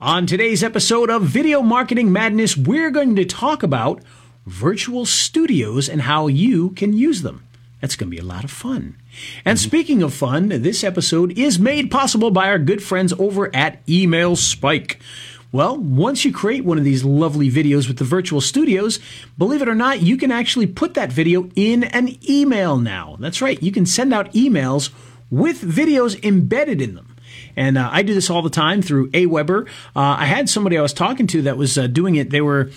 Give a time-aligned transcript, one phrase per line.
[0.00, 4.02] On today's episode of Video Marketing Madness, we're going to talk about
[4.44, 7.46] virtual studios and how you can use them.
[7.80, 8.96] That's going to be a lot of fun.
[9.44, 9.68] And mm-hmm.
[9.68, 14.34] speaking of fun, this episode is made possible by our good friends over at Email
[14.34, 14.98] Spike.
[15.52, 18.98] Well, once you create one of these lovely videos with the virtual studios,
[19.38, 23.16] believe it or not, you can actually put that video in an email now.
[23.20, 24.90] That's right, you can send out emails
[25.30, 27.13] with videos embedded in them.
[27.56, 29.66] And uh, I do this all the time through Aweber.
[29.94, 32.30] Uh, I had somebody I was talking to that was uh, doing it.
[32.30, 32.70] They were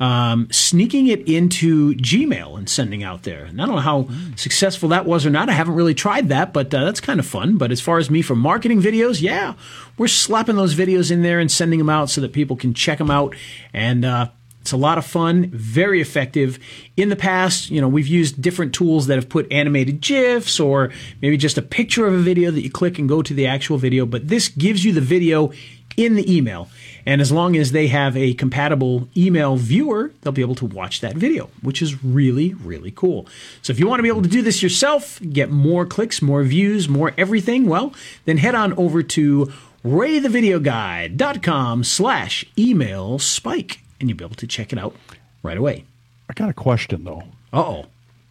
[0.00, 3.44] um, sneaking it into Gmail and sending out there.
[3.44, 5.48] And I don't know how successful that was or not.
[5.48, 7.56] I haven't really tried that, but uh, that's kind of fun.
[7.56, 9.54] But as far as me for marketing videos, yeah,
[9.96, 12.98] we're slapping those videos in there and sending them out so that people can check
[12.98, 13.36] them out.
[13.72, 14.30] And uh,
[14.62, 16.56] it's a lot of fun, very effective.
[16.96, 20.92] In the past, you know, we've used different tools that have put animated GIFs or
[21.20, 23.76] maybe just a picture of a video that you click and go to the actual
[23.76, 25.50] video, but this gives you the video
[25.96, 26.68] in the email.
[27.04, 31.00] And as long as they have a compatible email viewer, they'll be able to watch
[31.00, 33.26] that video, which is really, really cool.
[33.62, 36.44] So if you want to be able to do this yourself, get more clicks, more
[36.44, 37.92] views, more everything, well,
[38.26, 39.52] then head on over to
[39.84, 44.94] raythevideoguy.com slash email spike and you'll be able to check it out
[45.42, 45.84] right away.
[46.28, 47.22] I got a question though.
[47.54, 47.86] Uh-oh.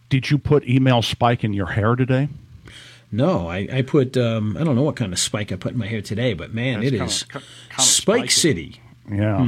[0.08, 2.28] Did you put email spike in your hair today?
[3.10, 5.78] No, I, I put um, I don't know what kind of spike I put in
[5.78, 7.28] my hair today, but man, That's it kinda- is ki-
[7.70, 8.28] kinda Spike spiky.
[8.30, 8.80] City.
[9.10, 9.38] Yeah.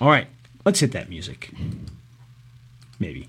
[0.00, 0.26] All right,
[0.64, 1.50] let's hit that music.
[2.98, 3.28] Maybe.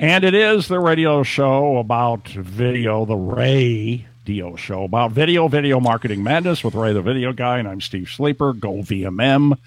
[0.00, 5.80] And it is the radio show about video, the Ray Dio show about video, video
[5.80, 8.52] marketing madness with Ray the Video Guy, and I'm Steve Sleeper.
[8.52, 9.58] GoVMM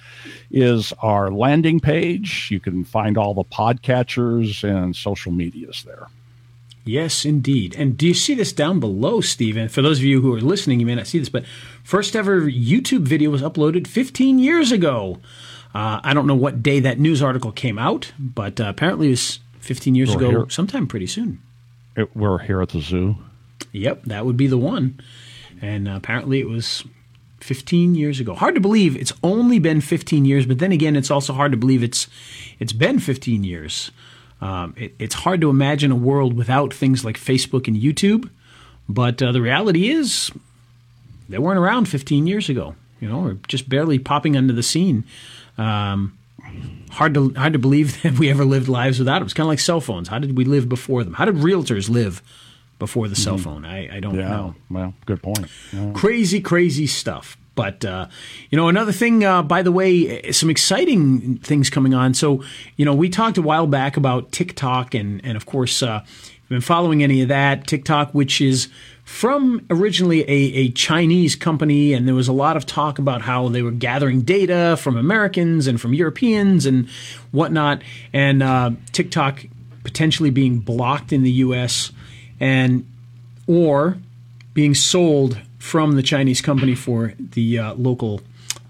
[0.50, 2.48] is our landing page.
[2.50, 6.08] You can find all the podcatchers and social medias there.
[6.86, 7.76] Yes, indeed.
[7.78, 9.68] And do you see this down below, Stephen?
[9.68, 11.44] For those of you who are listening, you may not see this, but
[11.84, 15.20] first ever YouTube video was uploaded 15 years ago.
[15.76, 19.12] Uh, I don't know what day that news article came out, but uh, apparently it
[19.12, 20.50] was 15 years We're ago, here.
[20.50, 21.42] sometime pretty soon.
[21.96, 23.16] It, we're here at the zoo.
[23.72, 25.00] Yep, that would be the one.
[25.62, 26.84] And uh, apparently it was
[27.42, 28.34] 15 years ago.
[28.34, 31.58] Hard to believe it's only been 15 years, but then again, it's also hard to
[31.58, 32.08] believe it's
[32.60, 33.92] it's been 15 years.
[34.42, 38.30] Um, it, it's hard to imagine a world without things like Facebook and YouTube,
[38.90, 40.32] but uh, the reality is
[41.30, 42.76] they weren't around 15 years ago.
[43.00, 45.06] You know, or just barely popping onto the scene.
[45.58, 46.16] Um,
[46.92, 49.24] hard to hard to believe that we ever lived lives without them.
[49.26, 50.08] It's kind of like cell phones.
[50.10, 51.14] How did we live before them?
[51.14, 52.22] How did realtors live
[52.80, 53.66] before the cell phone?
[53.66, 54.30] I, I don't Yeah.
[54.30, 54.56] know.
[54.70, 55.46] Well, good point.
[55.72, 55.92] Yeah.
[55.94, 57.38] Crazy, crazy stuff.
[57.54, 58.08] But uh,
[58.50, 59.24] you know, another thing.
[59.26, 62.14] Uh, by the way, some exciting things coming on.
[62.14, 62.44] So
[62.78, 66.32] you know, we talked a while back about TikTok, and and of course, uh, if
[66.44, 68.70] you've been following any of that TikTok, which is
[69.12, 73.50] from originally a, a Chinese company, and there was a lot of talk about how
[73.50, 76.88] they were gathering data from Americans and from Europeans and
[77.32, 77.82] whatnot,
[78.14, 79.46] and uh, TikTok
[79.84, 81.92] potentially being blocked in the U.S.
[82.40, 82.88] and
[83.48, 83.98] or
[84.54, 88.22] being sold from the Chinese company for the uh, local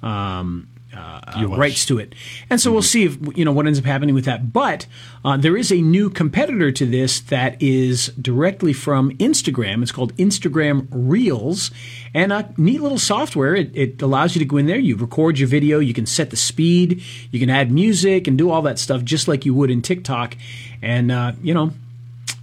[0.02, 0.68] um,
[1.02, 2.14] uh, uh, rights to it.
[2.50, 4.54] And so we'll see if you know what ends up happening with that.
[4.54, 4.86] But
[5.26, 9.82] uh, there is a new competitor to this that is directly from Instagram.
[9.82, 11.72] It's called Instagram Reels,
[12.14, 13.56] and a neat little software.
[13.56, 14.80] It, it allows you to go in there.
[14.80, 15.80] You record your video.
[15.80, 17.04] You can set the speed.
[17.32, 20.36] You can add music and do all that stuff just like you would in TikTok.
[20.82, 21.72] And uh, you know,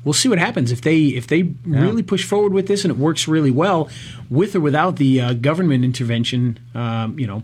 [0.05, 2.97] we'll see what happens if they if they really push forward with this and it
[2.97, 3.89] works really well
[4.31, 7.43] with or without the uh, government intervention um, you know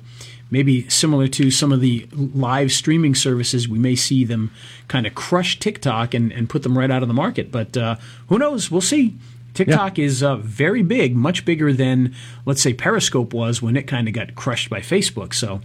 [0.50, 4.50] maybe similar to some of the live streaming services we may see them
[4.88, 7.96] kind of crush tiktok and, and put them right out of the market but uh,
[8.28, 9.16] who knows we'll see
[9.54, 12.14] TikTok is uh, very big, much bigger than,
[12.44, 15.32] let's say, Periscope was when it kind of got crushed by Facebook.
[15.32, 15.60] So,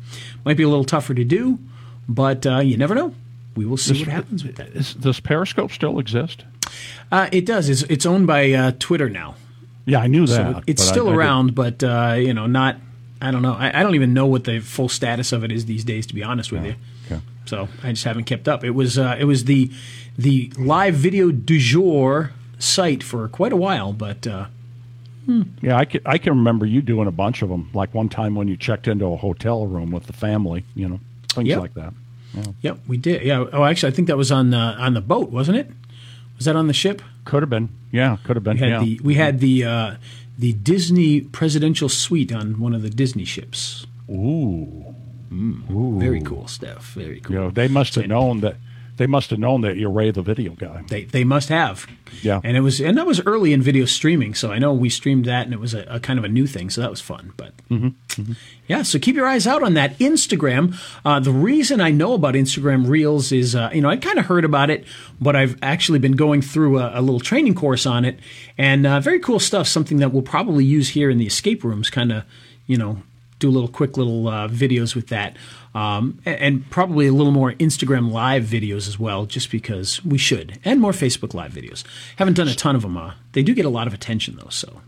[0.46, 1.58] might be a little tougher to do,
[2.08, 3.16] but uh, you never know.
[3.56, 4.70] We will see what happens with that.
[4.70, 6.46] Is, does Periscope still exist?
[7.12, 7.68] Uh, it does.
[7.68, 9.36] It's, it's owned by uh, Twitter now.
[9.86, 10.56] Yeah, I knew that.
[10.56, 12.78] So it's I- still I around, but uh, you know, not.
[13.22, 13.54] I don't know.
[13.54, 16.16] I, I don't even know what the full status of it is these days, to
[16.16, 16.76] be honest with you.
[17.06, 17.22] Okay.
[17.46, 18.64] So I just haven't kept up.
[18.64, 19.72] It was uh, it was the
[20.18, 24.46] the live video du jour site for quite a while, but uh,
[25.62, 27.70] Yeah, I can, I can remember you doing a bunch of them.
[27.74, 31.00] Like one time when you checked into a hotel room with the family, you know,
[31.30, 31.60] things Yep.
[31.60, 31.94] like that.
[32.34, 32.44] Yeah.
[32.62, 33.24] Yep, we did.
[33.24, 33.46] Yeah.
[33.52, 35.72] Oh, actually, I think that was on the on the boat, wasn't it?
[36.38, 37.02] Was that on the ship?
[37.26, 37.70] Could have been.
[37.92, 38.58] Yeah, could have been.
[38.58, 38.80] We had yeah.
[38.80, 39.96] the we had the uh,
[40.40, 43.86] the Disney presidential suite on one of the Disney ships.
[44.10, 44.96] Ooh.
[45.28, 46.00] Hmm.
[46.00, 46.94] Very cool stuff.
[46.94, 47.36] Very cool.
[47.36, 48.56] You know, they must have known that.
[49.00, 50.84] They must have known that you're Ray the video guy.
[50.90, 51.88] They they must have.
[52.22, 52.42] Yeah.
[52.44, 55.24] And it was and that was early in video streaming, so I know we streamed
[55.24, 57.32] that and it was a, a kind of a new thing, so that was fun.
[57.38, 57.54] But
[58.68, 60.76] yeah, so keep your eyes out on that Instagram.
[61.06, 64.26] Uh, the reason I know about Instagram Reels is uh, you know I'd kind of
[64.26, 64.84] heard about it,
[65.22, 68.20] but I've actually been going through a, a little training course on it,
[68.58, 69.66] and uh, very cool stuff.
[69.66, 72.26] Something that we'll probably use here in the escape rooms, kind of
[72.68, 73.02] you know
[73.40, 75.36] do a little quick little uh, videos with that.
[75.74, 80.60] Um, and, probably a little more Instagram live videos as well, just because we should,
[80.66, 81.84] and more Facebook live videos.
[82.18, 82.98] Haven't done a ton of them.
[82.98, 84.82] Uh, they do get a lot of attention though, so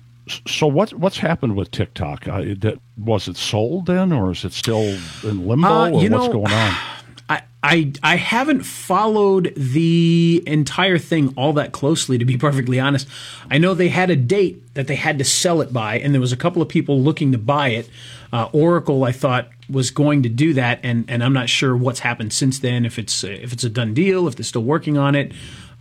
[0.48, 2.28] So what's what's happened with TikTok?
[2.28, 6.10] Uh, that, was it sold then, or is it still in limbo, Uh, or you
[6.10, 6.76] what's going on?
[7.32, 13.08] I, I I haven't followed the entire thing all that closely, to be perfectly honest.
[13.50, 16.20] I know they had a date that they had to sell it by, and there
[16.20, 17.90] was a couple of people looking to buy it.
[18.34, 22.00] Uh, Oracle, I thought, was going to do that, and, and I'm not sure what's
[22.00, 22.86] happened since then.
[22.86, 25.32] If it's if it's a done deal, if they're still working on it,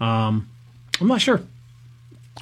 [0.00, 0.48] um,
[1.00, 1.42] I'm not sure.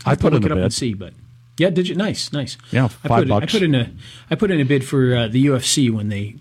[0.05, 0.65] I have to put look it up bid.
[0.65, 1.15] and see, but
[1.57, 1.95] yeah, did you?
[1.95, 2.59] Nice, nice.
[2.71, 3.55] Yeah, I five put, bucks.
[3.55, 3.91] I put in a
[4.31, 6.37] I put in a bid for uh, the UFC when they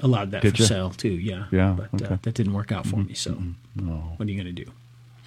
[0.00, 0.66] allowed that Did for you?
[0.66, 1.12] sale too.
[1.12, 3.14] Yeah, Yeah, but uh, that didn't work out for me.
[3.14, 4.70] So what are you going to do?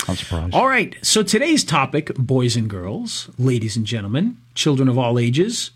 [0.08, 0.54] I'm surprised.
[0.54, 0.96] All right.
[1.02, 5.72] So today's topic, boys and girls, ladies and gentlemen, children of all ages,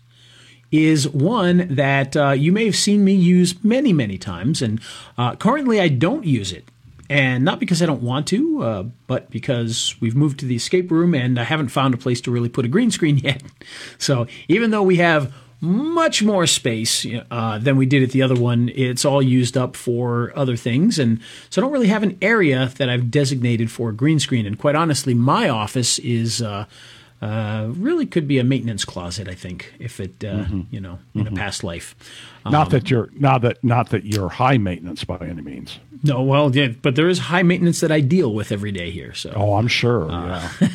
[0.72, 4.60] is one that uh, you may have seen me use many, many times.
[4.62, 4.80] And
[5.16, 6.68] uh, currently, I don't use it.
[7.10, 10.90] And not because I don't want to, uh, but because we've moved to the escape
[10.90, 13.42] room and I haven't found a place to really put a green screen yet.
[13.98, 15.32] So even though we have
[15.64, 19.74] much more space uh, than we did at the other one, it's all used up
[19.76, 20.98] for other things.
[20.98, 21.20] And
[21.50, 24.46] so I don't really have an area that I've designated for a green screen.
[24.46, 26.42] And quite honestly, my office is.
[26.42, 26.66] Uh,
[27.22, 31.26] uh, really could be a maintenance closet, I think, if it, uh, you know, in
[31.26, 31.94] a past life.
[32.44, 35.78] not that you're not that not that you're high maintenance by any means.
[36.02, 39.14] No, well, yeah, but there is high maintenance that I deal with every day here.
[39.14, 40.10] So, Oh, I'm sure.
[40.10, 40.26] Uh,
[40.60, 40.68] yeah.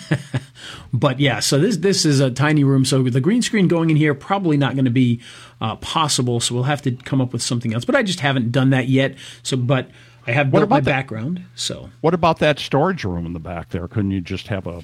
[0.93, 2.85] but yeah, so this this is a tiny room.
[2.85, 5.21] So the green screen going in here probably not going to be
[5.61, 6.39] uh, possible.
[6.39, 7.85] So we'll have to come up with something else.
[7.85, 9.15] But I just haven't done that yet.
[9.43, 9.89] So, but
[10.25, 11.43] I have built about my background.
[11.55, 11.89] So.
[12.01, 13.87] What about that storage room in the back there?
[13.87, 14.83] Couldn't you just have a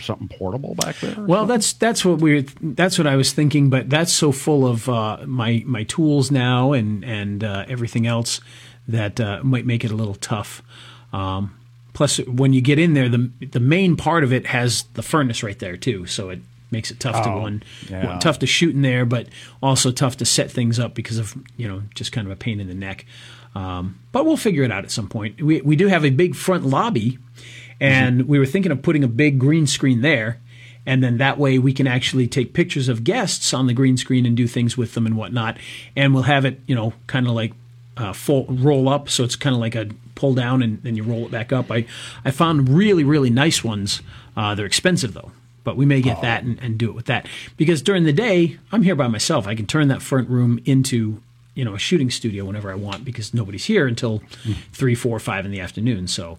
[0.00, 1.14] something portable back there?
[1.16, 1.48] Well, something?
[1.48, 5.18] that's that's what we that's what I was thinking, but that's so full of uh,
[5.26, 8.40] my my tools now and and uh, everything else
[8.88, 10.62] that uh, might make it a little tough.
[11.12, 11.57] Um,
[11.98, 15.42] plus, when you get in there, the the main part of it has the furnace
[15.42, 16.38] right there too, so it
[16.70, 18.06] makes it tough to Oh, one, yeah.
[18.06, 19.26] one tough to shoot in there, but
[19.60, 22.60] also tough to set things up because of you know just kind of a pain
[22.60, 23.04] in the neck.
[23.56, 25.42] Um, but we'll figure it out at some point.
[25.42, 27.18] We we do have a big front lobby,
[27.80, 30.38] and we were thinking of putting a big green screen there.
[30.86, 34.24] And then that way we can actually take pictures of guests on the green screen
[34.24, 35.58] and do things with them and whatnot.
[35.96, 37.52] And we'll have it, you know, kind of like
[37.98, 39.08] uh, full roll up.
[39.10, 39.88] So it's kind of like a
[40.18, 41.70] pull down and then you roll it back up.
[41.70, 41.86] I,
[42.24, 44.02] I found really, really nice ones.
[44.36, 45.30] Uh, they're expensive though,
[45.64, 47.26] but we may get that and, and do it with that.
[47.56, 49.46] Because during the day, I'm here by myself.
[49.46, 51.22] I can turn that front room into,
[51.54, 54.22] you know, a shooting studio whenever I want because nobody's here until
[54.72, 56.08] three, four, five in the afternoon.
[56.08, 56.38] So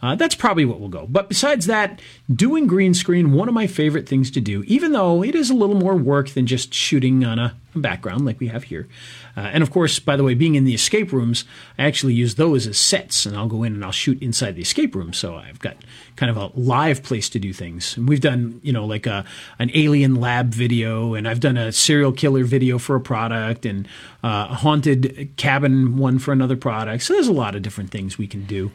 [0.00, 1.06] uh, that's probably what we'll go.
[1.08, 2.00] But besides that,
[2.32, 5.54] doing green screen, one of my favorite things to do, even though it is a
[5.54, 8.88] little more work than just shooting on a, background like we have here.
[9.36, 11.44] Uh, and of course, by the way, being in the escape rooms,
[11.78, 14.62] I actually use those as sets, and I'll go in and I'll shoot inside the
[14.62, 15.12] escape room.
[15.12, 15.76] So I've got
[16.16, 17.96] kind of a live place to do things.
[17.96, 19.24] And we've done, you know, like a
[19.58, 23.86] an alien lab video, and I've done a serial killer video for a product, and
[24.24, 27.04] uh, a haunted cabin one for another product.
[27.04, 28.72] So there's a lot of different things we can do.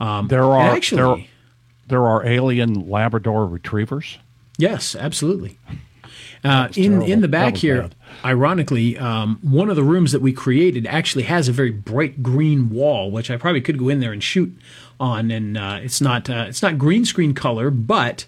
[0.00, 1.02] Um, There are actually.
[1.02, 1.26] there,
[1.88, 4.18] there are alien Labrador retrievers.
[4.58, 5.58] Yes, absolutely.
[6.44, 7.94] Uh, in in the back here, bad.
[8.24, 12.70] ironically, um, one of the rooms that we created actually has a very bright green
[12.70, 14.56] wall, which I probably could go in there and shoot
[15.00, 15.32] on.
[15.32, 18.26] And uh, it's not uh, it's not green screen color, but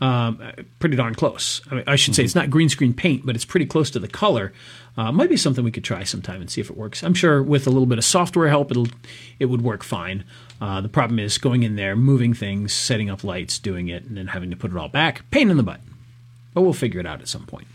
[0.00, 0.40] um,
[0.80, 1.60] pretty darn close.
[1.70, 4.00] I, mean, I should say it's not green screen paint, but it's pretty close to
[4.00, 4.52] the color.
[4.96, 7.02] Uh, might be something we could try sometime and see if it works.
[7.02, 8.88] I'm sure with a little bit of software help, it'll
[9.38, 10.24] it would work fine.
[10.60, 14.16] Uh, the problem is going in there, moving things, setting up lights, doing it, and
[14.16, 15.28] then having to put it all back.
[15.30, 15.80] Pain in the butt.
[16.54, 17.66] But we'll figure it out at some point.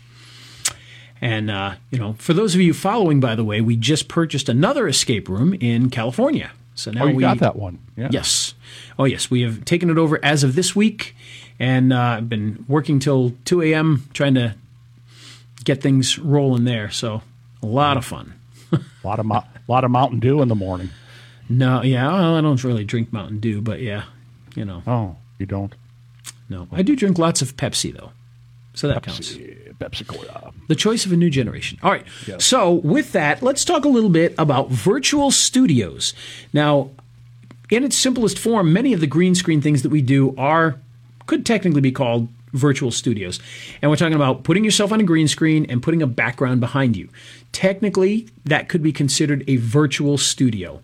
[1.20, 4.48] And, uh, you know, for those of you following, by the way, we just purchased
[4.48, 6.52] another escape room in California.
[6.76, 7.80] So now Oh, we got that one?
[7.96, 8.08] Yeah.
[8.12, 8.54] Yes.
[8.98, 9.28] Oh, yes.
[9.30, 11.16] We have taken it over as of this week,
[11.58, 14.04] and uh, I've been working till 2 a.m.
[14.14, 14.54] trying to
[15.64, 16.90] get things rolling there.
[16.90, 17.22] So
[17.62, 18.34] a lot of fun.
[18.72, 20.90] A lot of mo- lot of Mountain Dew in the morning.
[21.48, 24.04] No, yeah, well, I don't really drink Mountain Dew, but yeah,
[24.54, 25.74] you know, Oh, you don't?
[26.50, 28.12] no, I do drink lots of Pepsi though,
[28.74, 29.32] so that counts.
[29.32, 30.52] Pepsi, Pepsi Cola.
[30.68, 31.78] The choice of a new generation.
[31.82, 32.04] All right.
[32.26, 32.44] Yes.
[32.44, 36.12] So, with that, let's talk a little bit about virtual studios.
[36.52, 36.90] Now,
[37.70, 40.78] in its simplest form, many of the green screen things that we do are
[41.26, 43.40] could technically be called virtual studios.
[43.80, 46.96] And we're talking about putting yourself on a green screen and putting a background behind
[46.96, 47.08] you.
[47.52, 50.82] Technically, that could be considered a virtual studio.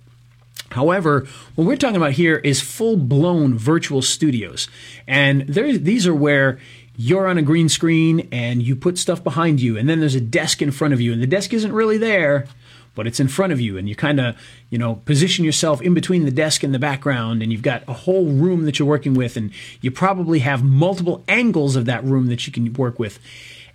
[0.71, 4.69] However, what we're talking about here is full blown virtual studios.
[5.07, 6.59] And there, these are where
[6.97, 10.21] you're on a green screen and you put stuff behind you, and then there's a
[10.21, 12.47] desk in front of you, and the desk isn't really there,
[12.95, 14.37] but it's in front of you, and you kind of,
[14.71, 17.93] you know, position yourself in between the desk and the background, and you've got a
[17.93, 22.27] whole room that you're working with, and you probably have multiple angles of that room
[22.27, 23.19] that you can work with.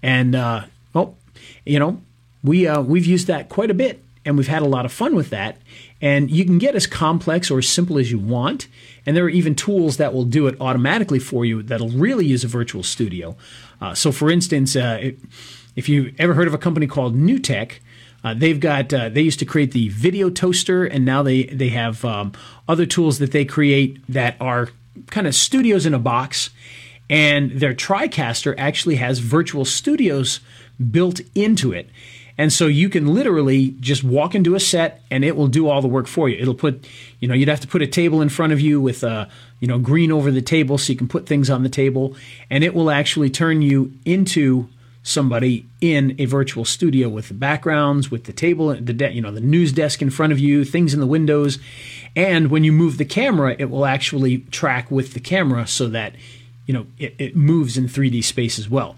[0.01, 1.17] And, uh, well,
[1.65, 2.01] you know,
[2.43, 5.15] we, uh, we've used that quite a bit and we've had a lot of fun
[5.15, 5.57] with that.
[6.01, 8.67] And you can get as complex or as simple as you want.
[9.05, 12.43] And there are even tools that will do it automatically for you that'll really use
[12.43, 13.35] a virtual studio.
[13.81, 15.11] Uh, so, for instance, uh,
[15.75, 17.79] if you've ever heard of a company called NewTek,
[18.23, 21.69] uh, they've got uh, they used to create the video toaster, and now they they
[21.69, 22.33] have um,
[22.67, 24.69] other tools that they create that are
[25.07, 26.49] kind of studios in a box.
[27.11, 30.41] And their TriCaster actually has virtual studios
[30.91, 31.89] built into it.
[32.37, 35.81] And so you can literally just walk into a set and it will do all
[35.81, 36.37] the work for you.
[36.37, 36.87] It'll put,
[37.19, 39.25] you know, you'd have to put a table in front of you with, uh,
[39.59, 42.15] you know, green over the table so you can put things on the table.
[42.49, 44.69] And it will actually turn you into
[45.03, 49.31] somebody in a virtual studio with the backgrounds, with the table, the de- you know,
[49.31, 51.57] the news desk in front of you, things in the windows.
[52.15, 56.15] And when you move the camera, it will actually track with the camera so that,
[56.65, 58.95] you know, it, it moves in 3D space as well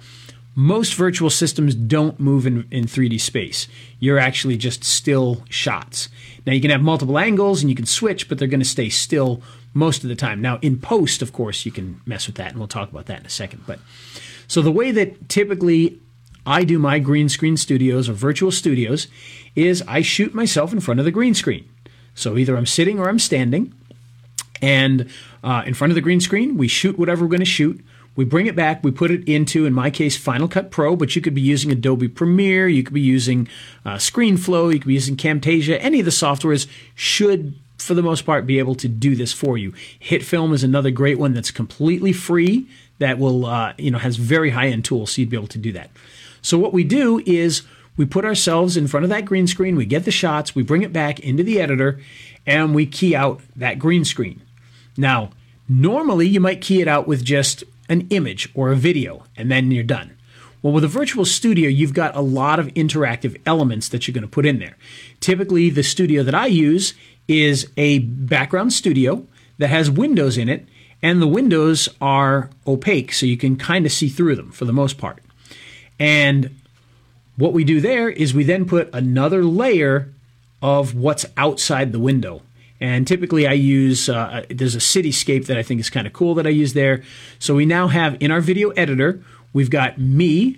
[0.55, 3.67] most virtual systems don't move in, in 3D space.
[4.00, 6.10] You're actually just still shots.
[6.46, 8.89] Now, you can have multiple angles and you can switch, but they're going to stay
[8.89, 9.41] still
[9.74, 10.41] most of the time.
[10.41, 13.22] Now, in post, of course, you can mess with that, and we'll talk about that
[13.22, 13.63] in a second.
[13.65, 13.79] But
[14.51, 15.98] so the way that typically
[16.46, 19.08] I do my green screen studios or virtual studios
[19.55, 21.70] is I shoot myself in front of the green screen.
[22.15, 23.74] So either I'm sitting or I'm standing.
[24.62, 25.10] And
[25.41, 27.79] uh, in front of the green screen, we shoot whatever we're going to shoot.
[28.17, 28.84] We bring it back.
[28.84, 31.72] We put it into, in my case, Final Cut Pro, but you could be using
[31.72, 32.67] Adobe Premiere.
[32.67, 33.48] You could be using
[33.86, 34.74] uh, ScreenFlow.
[34.74, 35.77] You could be using Camtasia.
[35.79, 39.58] Any of the softwares should, for the most part, be able to do this for
[39.58, 39.72] you.
[40.01, 42.67] HitFilm is another great one that's completely free
[43.01, 45.58] that will, uh, you know, has very high end tools, so you'd be able to
[45.58, 45.89] do that.
[46.43, 47.63] So what we do is
[47.98, 49.75] we put ourselves in front of that green screen.
[49.75, 50.53] We get the shots.
[50.53, 52.00] We bring it back into the editor,
[52.46, 54.43] and we key out that green screen.
[54.98, 55.31] Now,
[55.67, 59.72] normally you might key it out with just an image or a video, and then
[59.72, 60.15] you're done.
[60.62, 64.22] Well, with a virtual studio, you've got a lot of interactive elements that you're going
[64.22, 64.77] to put in there.
[65.20, 66.93] Typically, the studio that I use
[67.27, 69.25] is a background studio
[69.58, 70.67] that has windows in it,
[71.03, 74.74] and the windows are opaque, so you can kind of see through them for the
[74.74, 75.20] most part.
[76.00, 76.60] And
[77.38, 80.13] what we do there is we then put another layer
[80.62, 82.41] of what's outside the window.
[82.79, 86.34] And typically, I use uh, there's a cityscape that I think is kind of cool
[86.36, 87.03] that I use there.
[87.38, 90.58] So we now have in our video editor, we've got me.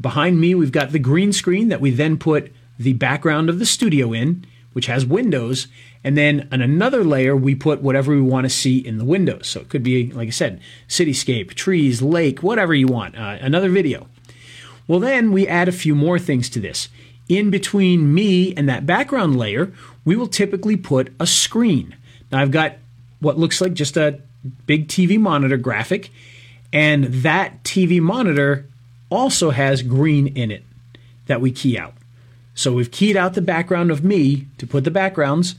[0.00, 3.66] Behind me, we've got the green screen that we then put the background of the
[3.66, 5.66] studio in, which has windows.
[6.04, 9.48] And then on another layer, we put whatever we want to see in the windows.
[9.48, 13.70] So it could be, like I said, cityscape, trees, lake, whatever you want, uh, another
[13.70, 14.06] video.
[14.86, 16.88] Well, then we add a few more things to this.
[17.28, 19.72] In between me and that background layer,
[20.04, 21.96] we will typically put a screen.
[22.30, 22.76] Now, I've got
[23.20, 24.20] what looks like just a
[24.66, 26.10] big TV monitor graphic,
[26.70, 28.66] and that TV monitor
[29.08, 30.64] also has green in it
[31.26, 31.94] that we key out.
[32.54, 35.56] So we've keyed out the background of me to put the backgrounds,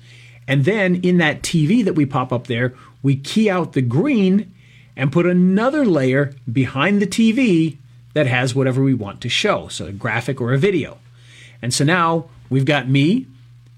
[0.48, 2.74] and then in that TV that we pop up there,
[3.04, 4.54] we key out the green
[4.96, 7.78] and put another layer behind the TV
[8.14, 10.98] that has whatever we want to show, so a graphic or a video.
[11.62, 13.28] And so now we've got me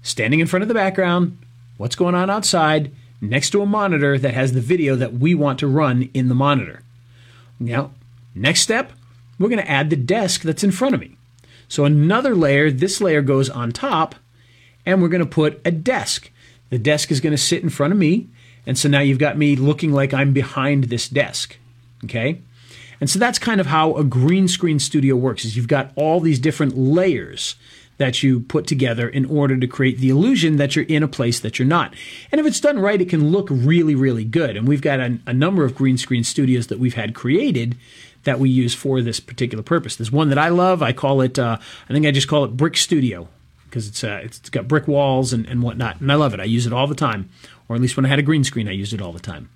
[0.02, 1.36] standing in front of the background,
[1.76, 5.58] what's going on outside, next to a monitor that has the video that we want
[5.58, 6.82] to run in the monitor.
[7.58, 7.90] Now,
[8.34, 8.92] next step,
[9.38, 11.17] we're going to add the desk that's in front of me.
[11.68, 14.14] So another layer, this layer goes on top,
[14.84, 16.30] and we're going to put a desk.
[16.70, 18.28] The desk is going to sit in front of me,
[18.66, 21.56] and so now you've got me looking like I'm behind this desk.
[22.04, 22.42] Okay?
[23.00, 26.20] And so that's kind of how a green screen studio works is you've got all
[26.20, 27.54] these different layers
[27.98, 31.40] that you put together in order to create the illusion that you're in a place
[31.40, 31.94] that you're not.
[32.30, 34.56] And if it's done right, it can look really, really good.
[34.56, 37.76] And we've got a, a number of green screen studios that we've had created
[38.28, 39.96] that we use for this particular purpose.
[39.96, 40.82] There's one that I love.
[40.82, 41.58] I call it, uh,
[41.88, 43.28] I think I just call it Brick Studio
[43.64, 46.00] because it's, uh, it's got brick walls and, and whatnot.
[46.00, 46.40] And I love it.
[46.40, 47.28] I use it all the time.
[47.68, 49.50] Or at least when I had a green screen, I used it all the time.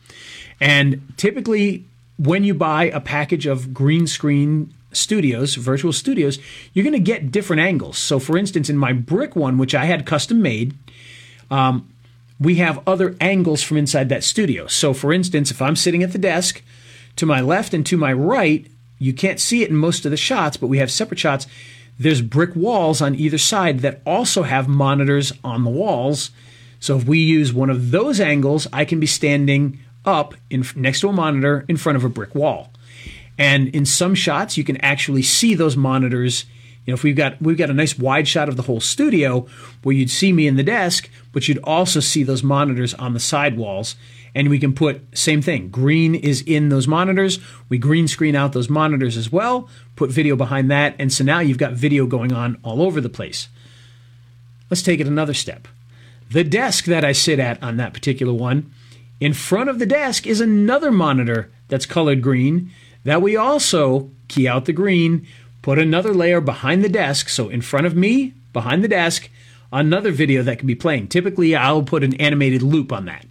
[0.60, 1.84] And typically,
[2.18, 6.38] when you buy a package of green screen studios, virtual studios,
[6.72, 7.98] you're going to get different angles.
[7.98, 10.74] So, for instance, in my brick one, which I had custom made,
[11.50, 11.88] um,
[12.38, 14.66] we have other angles from inside that studio.
[14.66, 16.62] So, for instance, if I'm sitting at the desk,
[17.16, 18.66] to my left and to my right,
[18.98, 21.46] you can't see it in most of the shots, but we have separate shots.
[21.98, 26.30] There's brick walls on either side that also have monitors on the walls.
[26.80, 31.00] So if we use one of those angles, I can be standing up in, next
[31.00, 32.72] to a monitor in front of a brick wall.
[33.38, 36.44] And in some shots, you can actually see those monitors.
[36.84, 39.46] You know, if we've got we've got a nice wide shot of the whole studio
[39.82, 43.20] where you'd see me in the desk, but you'd also see those monitors on the
[43.20, 43.94] side walls.
[44.34, 45.68] And we can put same thing.
[45.68, 47.38] Green is in those monitors.
[47.68, 49.68] We green screen out those monitors as well.
[49.94, 53.10] Put video behind that, and so now you've got video going on all over the
[53.10, 53.48] place.
[54.70, 55.68] Let's take it another step.
[56.30, 58.72] The desk that I sit at on that particular one,
[59.20, 62.70] in front of the desk is another monitor that's colored green
[63.04, 65.26] that we also key out the green,
[65.62, 67.28] put another layer behind the desk.
[67.28, 69.30] So in front of me, behind the desk,
[69.72, 71.08] another video that can be playing.
[71.08, 73.24] Typically, I'll put an animated loop on that.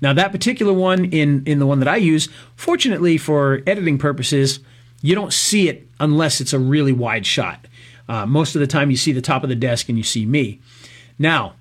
[0.00, 4.60] Now, that particular one in, in the one that I use, fortunately for editing purposes,
[5.00, 7.66] you don't see it unless it's a really wide shot.
[8.08, 10.26] Uh, most of the time, you see the top of the desk and you see
[10.26, 10.60] me.
[11.18, 11.54] Now,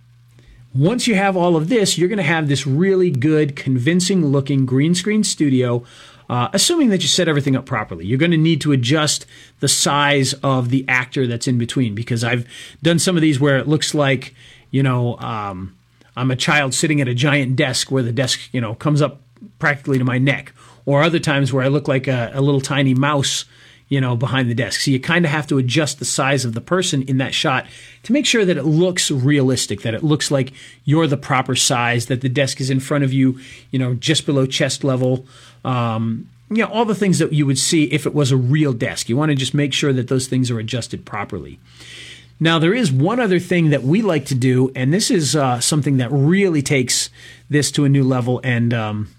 [0.74, 4.65] once you have all of this, you're going to have this really good, convincing looking
[4.65, 5.86] green screen studio
[6.29, 8.05] uh, assuming that you set everything up properly.
[8.05, 9.25] You're going to need to adjust
[9.60, 12.48] the size of the actor that's in between because I've
[12.82, 14.34] done some of these where it looks like,
[14.72, 15.75] you know, um,
[16.15, 19.22] I'm a child sitting at a giant desk where the desk, you know, comes up
[19.60, 20.53] practically to my neck,
[20.86, 23.46] or other times where I look like a, a little tiny mouse
[23.88, 24.82] you know, behind the desk.
[24.82, 27.67] So you kind of have to adjust the size of the person in that shot
[28.03, 30.53] to make sure that it looks realistic, that it looks like
[30.86, 33.39] you're the proper size, that the desk is in front of you,
[33.70, 35.25] you know, just below chest level.
[35.66, 38.72] Um, you know, all the things that you would see if it was a real
[38.72, 39.10] desk.
[39.10, 41.60] You want to just make sure that those things are adjusted properly.
[42.40, 45.60] Now, there is one other thing that we like to do, and this is uh,
[45.60, 47.10] something that really takes
[47.50, 49.16] this to a new level and um,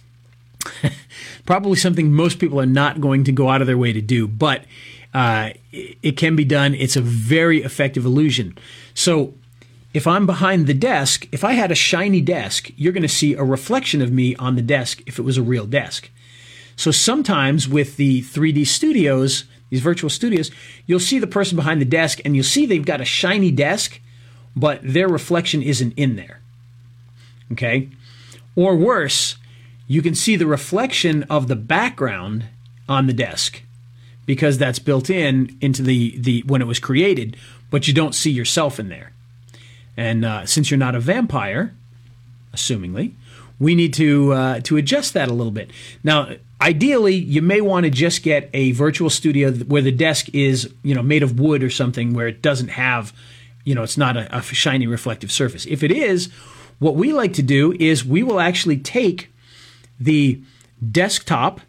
[1.47, 4.29] probably something most people are not going to go out of their way to do,
[4.29, 4.65] but
[5.15, 6.75] uh, it can be done.
[6.75, 8.57] It's a very effective illusion.
[8.95, 9.35] So,
[9.95, 13.33] if I'm behind the desk, if I had a shiny desk, you're going to see
[13.33, 16.11] a reflection of me on the desk if it was a real desk.
[16.77, 20.51] So sometimes with the 3D studios, these virtual studios,
[20.87, 24.01] you'll see the person behind the desk and you'll see they've got a shiny desk,
[24.55, 26.41] but their reflection isn't in there.
[27.53, 27.89] Okay?
[28.55, 29.37] Or worse,
[29.87, 32.47] you can see the reflection of the background
[32.89, 33.62] on the desk
[34.27, 37.37] because that's built in into the, the when it was created,
[37.71, 39.12] but you don't see yourself in there.
[39.97, 41.75] And uh, since you're not a vampire,
[42.53, 43.12] assumingly,
[43.59, 45.71] we need to uh, to adjust that a little bit.
[46.03, 50.73] Now, ideally, you may want to just get a virtual studio where the desk is
[50.83, 53.12] you know made of wood or something where it doesn't have
[53.64, 55.66] you know it's not a, a shiny reflective surface.
[55.66, 56.31] If it is,
[56.79, 59.31] what we like to do is we will actually take
[59.99, 60.40] the
[60.90, 61.61] desktop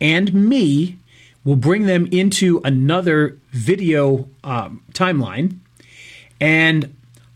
[0.00, 0.98] and me
[1.44, 5.58] will bring them into another video um, timeline
[6.40, 6.94] and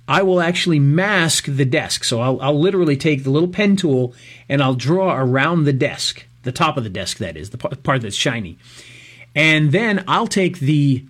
[0.08, 2.04] I will actually mask the desk.
[2.04, 4.14] So I'll, I'll, literally take the little pen tool
[4.48, 8.00] and I'll draw around the desk, the top of the desk, that is, the part
[8.00, 8.56] that's shiny.
[9.34, 11.04] And then I'll take the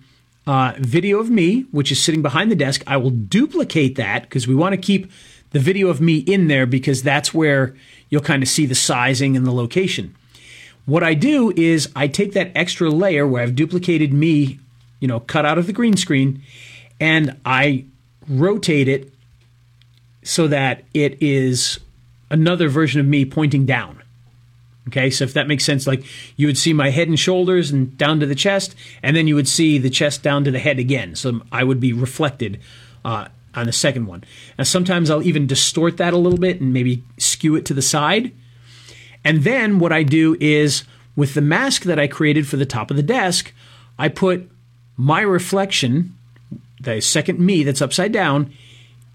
[0.45, 2.83] uh, video of me, which is sitting behind the desk.
[2.85, 5.09] I will duplicate that because we want to keep
[5.51, 7.73] the video of me in there because that's where
[8.09, 10.13] you'll kind of see the sizing and the location.
[10.85, 14.59] What I do is I take that extra layer where I've duplicated me,
[14.99, 16.41] you know, cut out of the green screen,
[16.99, 17.85] and I
[18.27, 19.13] rotate it
[20.23, 21.79] so that it is
[22.29, 24.01] another version of me pointing down.
[24.87, 26.03] Okay, so if that makes sense, like
[26.37, 29.35] you would see my head and shoulders and down to the chest, and then you
[29.35, 31.15] would see the chest down to the head again.
[31.15, 32.59] So I would be reflected
[33.03, 34.23] uh, on the second one.
[34.57, 37.81] Now, sometimes I'll even distort that a little bit and maybe skew it to the
[37.81, 38.31] side.
[39.25, 40.85] And then what I do is
[41.17, 43.53] with the mask that I created for the top of the desk,
[43.99, 44.49] I put
[44.95, 46.15] my reflection
[46.79, 48.53] the second me that's upside down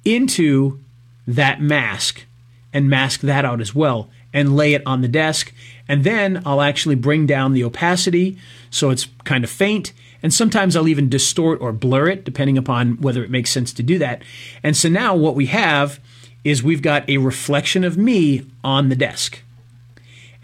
[0.05, 0.81] into
[1.27, 2.25] that mask
[2.73, 4.11] and mask that out as well.
[4.33, 5.53] And lay it on the desk.
[5.89, 8.39] And then I'll actually bring down the opacity
[8.71, 9.93] so it's kind of faint.
[10.23, 13.83] And sometimes I'll even distort or blur it, depending upon whether it makes sense to
[13.83, 14.23] do that.
[14.63, 16.01] And so now what we have
[16.45, 19.41] is we've got a reflection of me on the desk.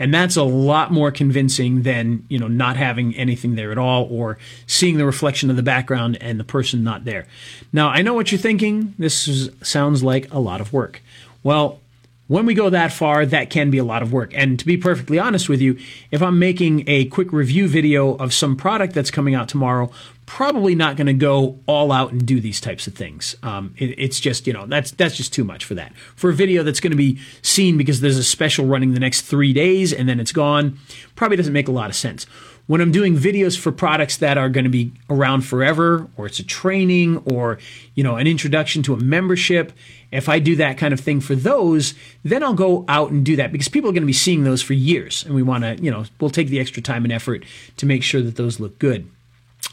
[0.00, 4.06] And that's a lot more convincing than, you know, not having anything there at all
[4.10, 7.26] or seeing the reflection of the background and the person not there.
[7.72, 8.94] Now, I know what you're thinking.
[8.96, 11.02] This is, sounds like a lot of work.
[11.42, 11.80] Well,
[12.28, 14.32] when we go that far, that can be a lot of work.
[14.34, 15.78] And to be perfectly honest with you,
[16.10, 19.90] if I'm making a quick review video of some product that's coming out tomorrow,
[20.26, 23.34] probably not going to go all out and do these types of things.
[23.42, 25.96] Um, it, it's just you know that's that's just too much for that.
[26.16, 29.22] For a video that's going to be seen because there's a special running the next
[29.22, 30.78] three days and then it's gone,
[31.16, 32.26] probably doesn't make a lot of sense.
[32.68, 36.38] When I'm doing videos for products that are going to be around forever, or it's
[36.38, 37.58] a training, or
[37.94, 39.72] you know an introduction to a membership,
[40.12, 43.36] if I do that kind of thing for those, then I'll go out and do
[43.36, 45.82] that because people are going to be seeing those for years, and we want to
[45.82, 47.42] you know we'll take the extra time and effort
[47.78, 49.10] to make sure that those look good.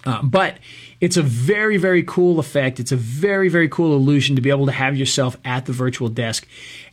[0.06, 0.58] Uh, but
[1.02, 2.80] it's a very, very cool effect.
[2.80, 6.10] It's a very, very cool illusion to be able to have yourself at the virtual
[6.10, 6.48] desk.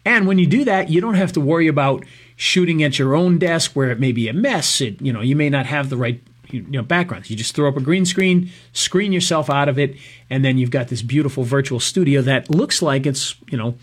[0.05, 2.05] And when you do that, you don't have to worry about
[2.37, 4.81] shooting at your own desk where it may be a mess.
[4.81, 7.31] It, you know, you may not have the right you know backgrounds.
[7.31, 9.97] You just throw up a green screen, screen yourself out of it,
[10.29, 13.77] and then you've got this beautiful virtual studio that looks like it's you know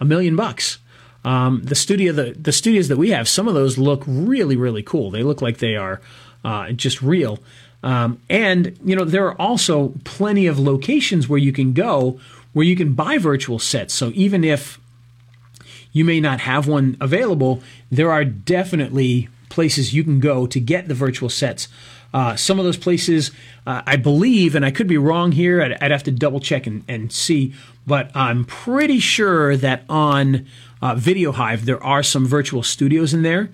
[0.00, 0.78] a million bucks.
[1.24, 4.82] Um, the studio, the the studios that we have, some of those look really, really
[4.82, 5.10] cool.
[5.10, 6.00] They look like they are
[6.44, 7.38] uh, just real.
[7.84, 12.20] Um, and, you know, there are also plenty of locations where you can go
[12.52, 13.94] where you can buy virtual sets.
[13.94, 14.78] So even if
[15.92, 20.88] you may not have one available, there are definitely places you can go to get
[20.88, 21.68] the virtual sets.
[22.14, 23.30] Uh, some of those places,
[23.66, 26.66] uh, I believe, and I could be wrong here, I'd, I'd have to double check
[26.66, 27.54] and, and, see,
[27.86, 30.46] but I'm pretty sure that on
[30.82, 33.50] uh, VideoHive there are some virtual studios in there.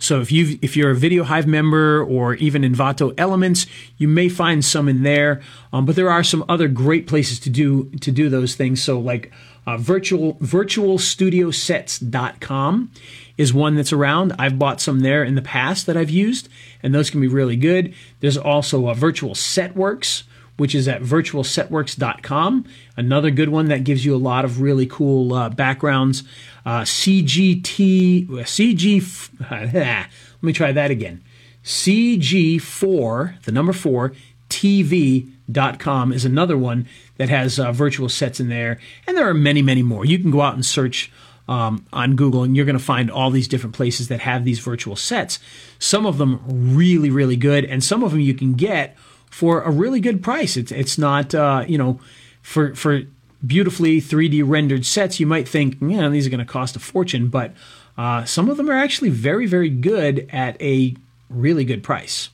[0.00, 3.66] So if you if you're a VideoHive member or even Envato Elements,
[3.98, 5.40] you may find some in there.
[5.72, 8.82] Um, but there are some other great places to do to do those things.
[8.82, 9.30] So like
[9.66, 12.90] uh, virtual virtualstudiosets.com
[13.36, 14.32] is one that's around.
[14.38, 16.48] I've bought some there in the past that I've used,
[16.82, 17.94] and those can be really good.
[18.20, 20.24] There's also a Virtual Setworks
[20.60, 22.66] which is at virtualsetworks.com.
[22.94, 26.22] Another good one that gives you a lot of really cool uh, backgrounds.
[26.66, 30.08] Uh, CGT, CG, let
[30.42, 31.24] me try that again.
[31.64, 34.12] CG4, the number 4,
[34.50, 38.78] TV.com is another one that has uh, virtual sets in there.
[39.06, 40.04] And there are many, many more.
[40.04, 41.10] You can go out and search
[41.48, 44.58] um, on Google, and you're going to find all these different places that have these
[44.58, 45.38] virtual sets.
[45.78, 46.42] Some of them
[46.76, 48.94] really, really good, and some of them you can get
[49.30, 50.56] for a really good price.
[50.56, 52.00] It's it's not uh, you know
[52.42, 53.02] for for
[53.46, 55.18] beautifully 3D rendered sets.
[55.18, 57.54] You might think, yeah, these are going to cost a fortune, but
[57.96, 60.94] uh, some of them are actually very very good at a
[61.30, 62.28] really good price.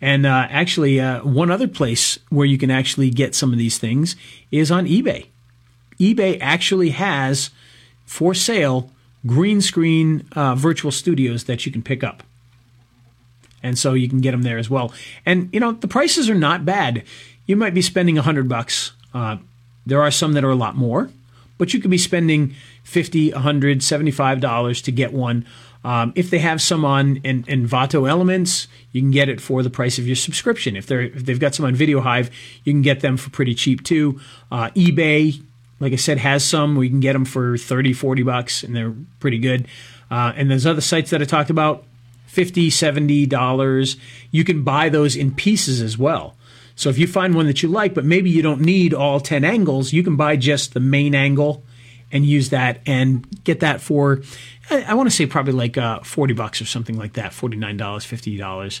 [0.00, 3.78] And uh, actually, uh, one other place where you can actually get some of these
[3.78, 4.16] things
[4.50, 5.28] is on eBay.
[5.98, 7.50] eBay actually has
[8.04, 8.90] for sale
[9.26, 12.22] green screen uh, virtual studios that you can pick up
[13.64, 14.92] and so you can get them there as well.
[15.26, 17.02] And you know the prices are not bad.
[17.46, 18.92] You might be spending a hundred bucks.
[19.12, 19.38] Uh,
[19.86, 21.10] there are some that are a lot more,
[21.58, 25.46] but you could be spending 50 100 75 dollars to get one.
[25.84, 29.68] Um, if they have some on in, Envato Elements, you can get it for the
[29.68, 30.76] price of your subscription.
[30.76, 32.30] If they're if they've got some on VideoHive,
[32.64, 34.20] you can get them for pretty cheap too.
[34.50, 35.42] Uh, eBay,
[35.80, 36.76] like I said, has some.
[36.76, 39.68] We can get them for 30, 40 bucks, and they're pretty good.
[40.10, 41.84] Uh, and there's other sites that I talked about
[42.34, 43.96] 50 $70.
[44.30, 46.36] You can buy those in pieces as well.
[46.76, 49.44] So if you find one that you like, but maybe you don't need all 10
[49.44, 51.62] angles, you can buy just the main angle
[52.10, 54.22] and use that and get that for,
[54.70, 58.80] I, want to say probably like uh, 40 bucks or something like that, $49, $50.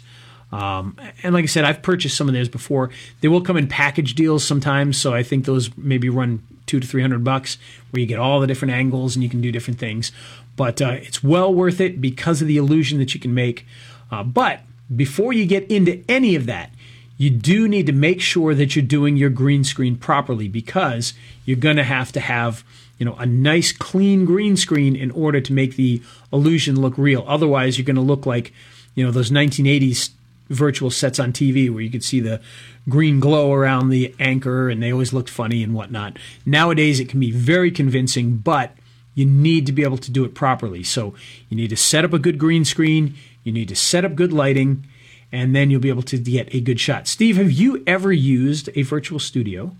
[0.52, 2.90] Um, and like I said, I've purchased some of those before.
[3.20, 6.86] They will come in package deals sometimes, so I think those maybe run two to
[6.86, 7.58] three hundred bucks,
[7.90, 10.12] where you get all the different angles and you can do different things.
[10.56, 13.66] But uh, it's well worth it because of the illusion that you can make.
[14.10, 14.60] Uh, but
[14.94, 16.70] before you get into any of that,
[17.16, 21.14] you do need to make sure that you're doing your green screen properly because
[21.44, 22.64] you're going to have to have
[22.98, 27.24] you know a nice clean green screen in order to make the illusion look real.
[27.26, 28.52] Otherwise, you're going to look like
[28.94, 30.10] you know those 1980s
[30.50, 32.40] virtual sets on TV where you could see the
[32.88, 36.18] green glow around the anchor and they always looked funny and whatnot.
[36.44, 38.72] Nowadays, it can be very convincing, but
[39.14, 40.82] you need to be able to do it properly.
[40.82, 41.14] So
[41.48, 44.32] you need to set up a good green screen, you need to set up good
[44.32, 44.86] lighting,
[45.30, 47.06] and then you'll be able to get a good shot.
[47.06, 49.74] Steve, have you ever used a virtual studio?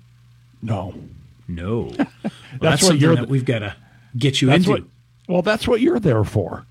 [0.62, 0.94] No.
[1.48, 1.92] No.
[2.60, 3.74] Well, that's, that's what you're that we've got to
[4.16, 4.70] get you into.
[4.70, 4.84] What,
[5.26, 6.66] well, that's what you're there for.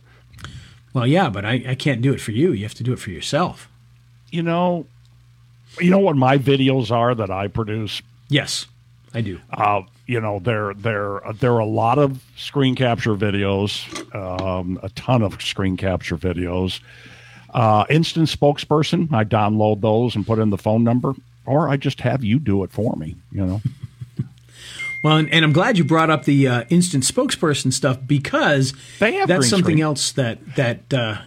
[0.94, 2.54] Well, yeah, but I, I can't do it for you.
[2.54, 3.68] You have to do it for yourself.
[4.32, 4.86] You know,
[5.80, 8.02] you know what my videos are that I produce.
[8.30, 8.68] Yes,
[9.14, 9.40] I do.
[9.52, 13.84] Uh, you know, there there there are a lot of screen capture videos,
[14.16, 16.80] um, a ton of screen capture videos.
[17.54, 21.14] Uh, instant spokesperson, I download those and put in the phone number,
[21.46, 23.16] or I just have you do it for me.
[23.32, 23.62] You know.
[25.04, 29.50] Well, and, and, I'm glad you brought up the uh, instant spokesperson stuff because that's
[29.50, 29.82] something screen.
[29.82, 31.18] else that that uh,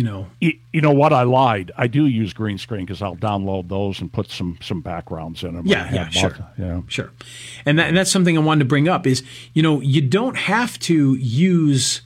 [0.00, 0.28] you know.
[0.40, 1.12] You, you, know what?
[1.12, 1.72] I lied.
[1.76, 5.54] I do use green screen because I'll download those and put some some backgrounds in
[5.54, 5.66] them.
[5.66, 7.10] Yeah, yeah, sure, yeah, sure.
[7.66, 10.38] And, that, and that's something I wanted to bring up is you know you don't
[10.38, 12.00] have to use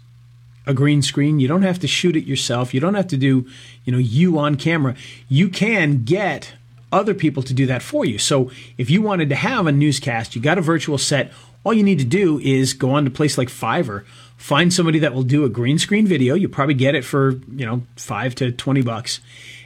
[0.66, 1.38] a green screen.
[1.38, 2.74] You don't have to shoot it yourself.
[2.74, 3.46] You don't have to do
[3.84, 4.96] you know you on camera.
[5.28, 6.54] You can get
[6.90, 8.18] other people to do that for you.
[8.18, 11.30] So if you wanted to have a newscast, you got a virtual set,
[11.62, 14.04] all you need to do is go on to a place like Fiverr,
[14.36, 16.34] find somebody that will do a green screen video.
[16.34, 19.20] You probably get it for, you know, 5 to 20 bucks.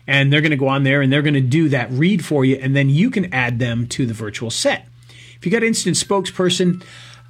[0.07, 2.45] And they're going to go on there and they're going to do that read for
[2.45, 4.89] you and then you can add them to the virtual set.
[5.37, 6.83] If you got instant spokesperson,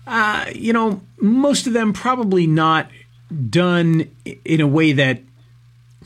[0.06, 2.88] uh, you know, most of them probably not
[3.50, 4.10] done
[4.44, 5.22] in a way that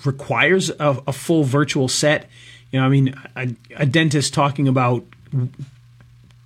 [0.05, 2.29] requires a, a full virtual set
[2.73, 5.05] you know, I mean, a, a dentist talking about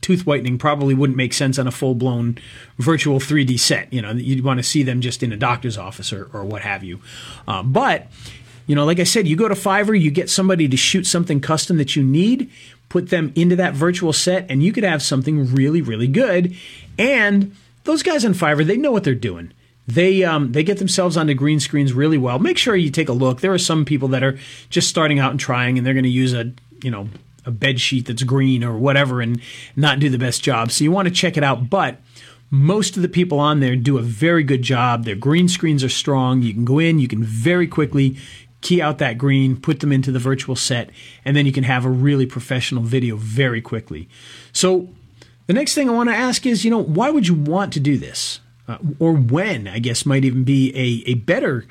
[0.07, 2.39] tooth whitening probably wouldn't make sense on a full blown
[2.79, 3.93] virtual 3D set.
[3.93, 6.63] You know, you'd want to see them just in a doctor's office or, or what
[6.63, 7.01] have you.
[7.49, 8.07] Uh, but,
[8.69, 11.41] you know, like I said, you go to Fiverr, you get somebody to shoot something
[11.41, 12.49] custom that you need,
[12.89, 16.55] put them into that virtual set, and you could have something really, really good.
[16.97, 19.53] And those guys on Fiverr, they know what they're doing.
[19.89, 22.39] They um, they get themselves onto green screens really well.
[22.39, 23.41] Make sure you take a look.
[23.41, 24.39] There are some people that are
[24.71, 27.09] just starting out and trying, and they're going to use a you know
[27.47, 29.41] a bed sheet that's green or whatever, and
[29.75, 30.71] not do the best job.
[30.71, 31.71] So you want to check it out.
[31.71, 32.01] But
[32.51, 35.05] most of the people on there do a very good job.
[35.05, 36.43] Their green screens are strong.
[36.43, 38.17] You can go in, you can very quickly
[38.61, 40.91] key out that green, put them into the virtual set,
[41.25, 44.09] and then you can have a really professional video very quickly.
[44.53, 44.89] So
[45.47, 47.81] the next thing I want to ask is, you know, why would you want to
[47.81, 48.41] do this?
[48.69, 51.67] uh, or when, I guess, might even be a, a better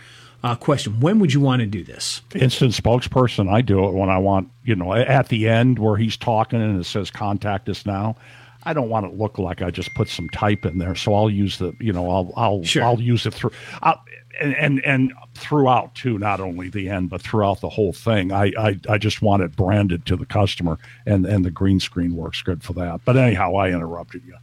[0.45, 0.99] uh, question.
[0.99, 2.21] When would you want to do this?
[2.36, 3.51] Instant spokesperson.
[3.51, 6.79] I do it when I want, you know, at the end where he's talking and
[6.79, 8.15] it says contact us now.
[8.63, 11.15] I don't want it to look like I just put some type in there, so
[11.15, 12.84] I'll use the, you know, I'll I'll sure.
[12.84, 13.99] I'll use it through, I'll,
[14.39, 18.31] and, and and throughout too, not only the end, but throughout the whole thing.
[18.31, 20.77] I, I I just want it branded to the customer,
[21.08, 23.01] and and the green screen works good for that.
[23.03, 24.36] But anyhow, I interrupted you.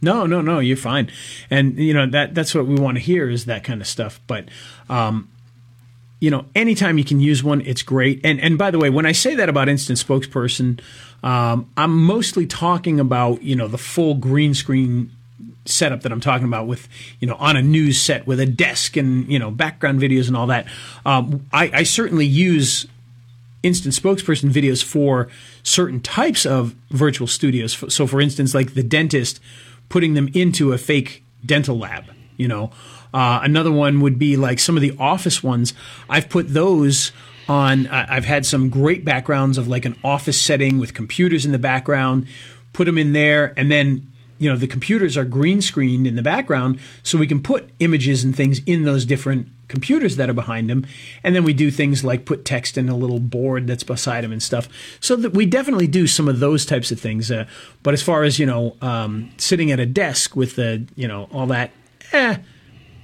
[0.00, 1.10] No, no, no, you're fine.
[1.50, 4.20] And you know that that's what we want to hear is that kind of stuff.
[4.26, 4.48] But
[4.88, 5.28] um,
[6.20, 8.20] you know, anytime you can use one, it's great.
[8.24, 10.80] And and by the way, when I say that about instant spokesperson,
[11.22, 15.10] um, I'm mostly talking about you know the full green screen
[15.64, 16.88] setup that I'm talking about with
[17.20, 20.36] you know on a news set with a desk and you know background videos and
[20.36, 20.66] all that.
[21.06, 22.86] Um, I, I certainly use
[23.62, 25.28] instant spokesperson videos for
[25.62, 27.84] certain types of virtual studios.
[27.92, 29.40] So, for instance, like the dentist
[29.88, 32.04] putting them into a fake dental lab.
[32.36, 32.70] You know,
[33.12, 35.74] uh, another one would be like some of the office ones.
[36.08, 37.12] I've put those
[37.48, 37.86] on.
[37.86, 41.58] Uh, I've had some great backgrounds of like an office setting with computers in the
[41.58, 42.26] background.
[42.72, 46.22] Put them in there, and then you know the computers are green screened in the
[46.22, 50.68] background, so we can put images and things in those different computers that are behind
[50.68, 50.86] them.
[51.22, 54.32] And then we do things like put text in a little board that's beside them
[54.32, 54.68] and stuff.
[55.00, 57.30] So that we definitely do some of those types of things.
[57.30, 57.46] Uh,
[57.82, 61.28] but as far as, you know, um, sitting at a desk with the, you know,
[61.32, 61.70] all that,
[62.12, 62.38] eh,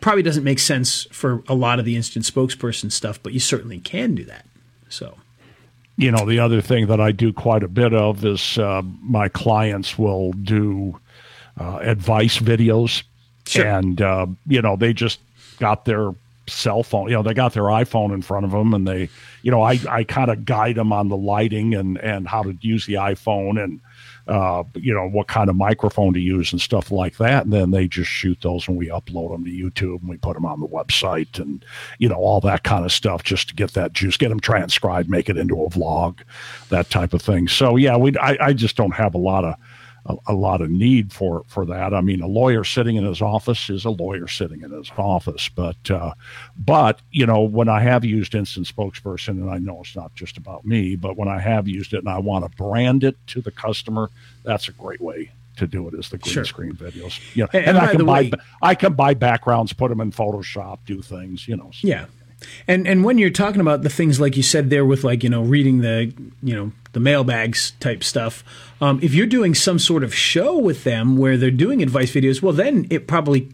[0.04, 3.78] probably doesn't make sense for a lot of the instant spokesperson stuff, but you certainly
[3.78, 4.44] can do that.
[4.90, 5.16] So.
[5.96, 9.30] You know, the other thing that I do quite a bit of is uh, my
[9.30, 11.00] clients will do
[11.58, 13.02] uh, advice videos.
[13.46, 13.66] Sure.
[13.66, 15.20] And, uh, you know, they just
[15.58, 16.14] got their
[16.48, 17.08] cell phone.
[17.08, 19.08] You know, they got their iPhone in front of them, and they,
[19.40, 22.54] you know, I I kind of guide them on the lighting and and how to
[22.60, 23.80] use the iPhone and.
[24.26, 27.70] Uh, you know what kind of microphone to use and stuff like that, and then
[27.72, 30.60] they just shoot those and we upload them to YouTube and we put them on
[30.60, 31.62] the website and
[31.98, 35.10] you know all that kind of stuff just to get that juice, get them transcribed,
[35.10, 36.20] make it into a vlog,
[36.70, 37.48] that type of thing.
[37.48, 39.56] So yeah, we I, I just don't have a lot of
[40.06, 41.94] a, a, lot of need for for that.
[41.94, 45.48] I mean, a lawyer sitting in his office is a lawyer sitting in his office,
[45.48, 46.12] but uh,
[46.56, 50.36] but you know, when I have used instant spokesperson, and I know it's not just
[50.36, 53.40] about me, but when I have used it and I want to brand it to
[53.40, 54.10] the customer,
[54.42, 56.44] that's a great way to do it is the green sure.
[56.44, 57.20] screen videos.
[57.34, 60.10] You know, and, and, I can buy way, I can buy backgrounds, put them in
[60.10, 61.70] Photoshop, do things, you know.
[61.72, 61.88] So.
[61.88, 62.06] Yeah.
[62.68, 65.30] And and when you're talking about the things like you said there with like you
[65.30, 66.12] know reading the
[66.42, 68.42] you know the mailbags type stuff,
[68.80, 72.42] um, if you're doing some sort of show with them where they're doing advice videos,
[72.42, 73.48] well then it probably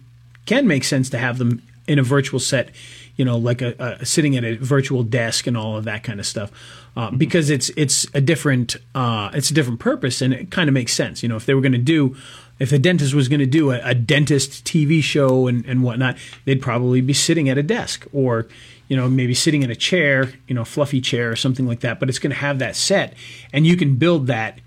[0.47, 2.71] can make sense to have them in a virtual set,
[3.17, 6.21] you know, like a, a sitting at a virtual desk and all of that kind
[6.21, 6.53] of stuff,
[6.97, 10.75] uh, because it's it's a different uh, it's a different purpose, and it kind of
[10.75, 11.23] makes sense.
[11.23, 12.17] You know, if they were going to do
[12.61, 16.17] if the dentist was going to do a, a, dentist TV show and, and whatnot,
[16.45, 18.47] they'd probably be sitting at a desk or,
[18.91, 22.01] you know, maybe sitting in a chair, you know, fluffy chair or something like that.
[22.01, 23.15] But it's going to have that set,
[23.53, 24.61] and you can build that,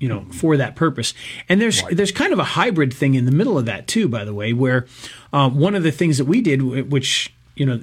[0.00, 1.14] you know, for that purpose.
[1.48, 1.96] And there's right.
[1.96, 4.52] there's kind of a hybrid thing in the middle of that too, by the way,
[4.52, 4.86] where
[5.32, 7.80] um, one of the things that we did, which you know,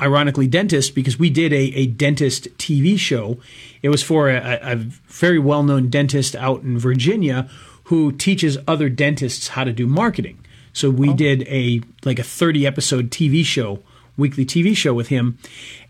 [0.00, 3.38] ironically dentist because we did a, a dentist TV show.
[3.82, 7.48] It was for a, a very well known dentist out in Virginia
[7.84, 10.38] who teaches other dentists how to do marketing.
[10.72, 11.16] So we oh.
[11.16, 13.82] did a like a 30 episode TV show,
[14.20, 15.38] weekly TV show with him.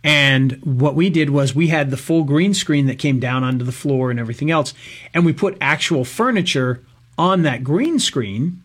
[0.03, 3.65] And what we did was we had the full green screen that came down onto
[3.65, 4.73] the floor and everything else,
[5.13, 6.83] and we put actual furniture
[7.19, 8.63] on that green screen.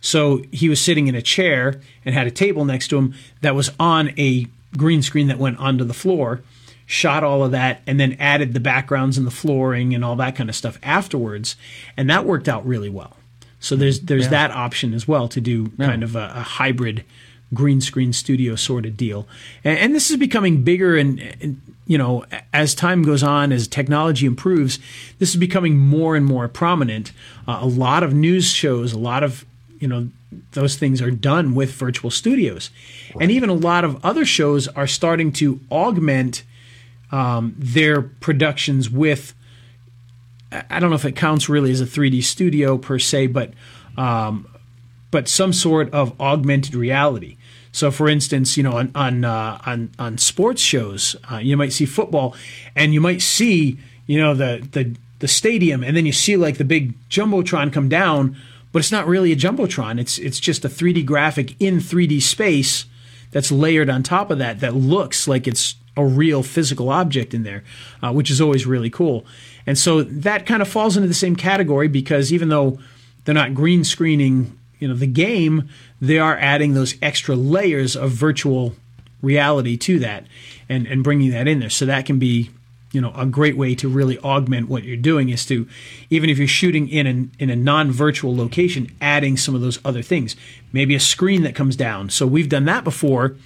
[0.00, 3.56] So he was sitting in a chair and had a table next to him that
[3.56, 6.42] was on a green screen that went onto the floor
[6.86, 10.36] shot all of that and then added the backgrounds and the flooring and all that
[10.36, 11.56] kind of stuff afterwards
[11.96, 13.16] and that worked out really well
[13.58, 14.30] so there's there's yeah.
[14.30, 15.86] that option as well to do yeah.
[15.86, 17.04] kind of a, a, hybrid
[17.54, 19.26] green screen studio sort of deal
[19.64, 23.68] and, and this is becoming bigger and, and, you know as time goes on as
[23.68, 24.78] technology improves
[25.18, 27.12] this is becoming more and more prominent
[27.46, 29.44] uh, a lot of news shows a lot of
[29.78, 30.08] you know
[30.52, 32.70] those things are done with virtual studios
[33.14, 33.22] right.
[33.22, 36.42] and even a lot of other shows are starting to augment
[37.10, 39.34] um, their productions with.
[40.52, 43.52] I don't know if it counts really as a 3D studio per se, but
[43.96, 44.46] um,
[45.16, 47.38] but some sort of augmented reality.
[47.72, 51.72] So, for instance, you know, on on uh, on, on sports shows, uh, you might
[51.72, 52.36] see football,
[52.74, 56.58] and you might see, you know, the the the stadium, and then you see like
[56.58, 58.36] the big jumbotron come down,
[58.72, 59.98] but it's not really a jumbotron.
[59.98, 62.84] It's it's just a 3D graphic in 3D space
[63.30, 67.42] that's layered on top of that that looks like it's a real physical object in
[67.42, 67.64] there,
[68.02, 69.24] uh, which is always really cool.
[69.66, 72.78] And so that kind of falls into the same category because even though
[73.24, 75.68] they're not green screening, you know, the game,
[76.00, 78.74] they are adding those extra layers of virtual
[79.22, 80.26] reality to that
[80.68, 81.70] and, and bringing that in there.
[81.70, 82.50] So that can be,
[82.92, 85.68] you know, a great way to really augment what you're doing is to,
[86.10, 90.02] even if you're shooting in an, in a non-virtual location, adding some of those other
[90.02, 90.36] things.
[90.72, 92.10] Maybe a screen that comes down.
[92.10, 93.36] So we've done that before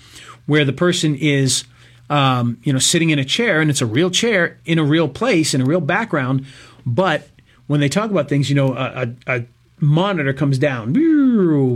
[0.47, 1.65] where the person is–
[2.11, 5.09] um, you know, sitting in a chair, and it's a real chair in a real
[5.09, 6.45] place in a real background.
[6.85, 7.29] But
[7.69, 9.45] when they talk about things, you know, a, a, a
[9.81, 10.93] monitor comes down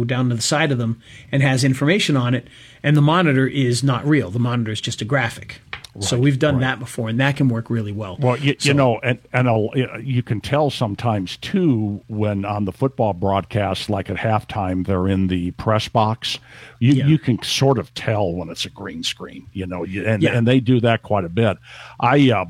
[0.07, 1.01] down to the side of them
[1.33, 2.47] and has information on it,
[2.83, 4.31] and the monitor is not real.
[4.31, 5.61] The monitor is just a graphic.
[5.95, 6.63] Right, so we've done right.
[6.63, 8.17] that before, and that can work really well.
[8.19, 9.49] Well, you, so, you know, and and
[10.03, 15.29] you can tell sometimes too when on the football broadcast, like at halftime, they're in
[15.29, 16.41] the press box.
[16.81, 17.07] You yeah.
[17.07, 19.47] you can sort of tell when it's a green screen.
[19.53, 20.37] You know, and yeah.
[20.37, 21.59] and they do that quite a bit.
[22.01, 22.47] I uh,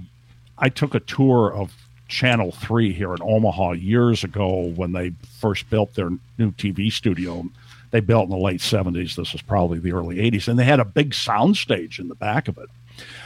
[0.57, 1.75] I took a tour of
[2.15, 7.45] Channel 3 here in Omaha years ago when they first built their new TV studio.
[7.91, 9.17] They built in the late 70s.
[9.17, 10.47] This was probably the early 80s.
[10.47, 12.69] And they had a big sound stage in the back of it.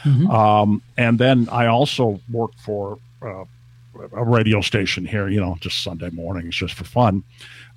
[0.04, 0.30] Mm-hmm.
[0.30, 3.44] Um, and then I also worked for uh,
[4.12, 7.24] a radio station here, you know, just Sunday mornings, just for fun.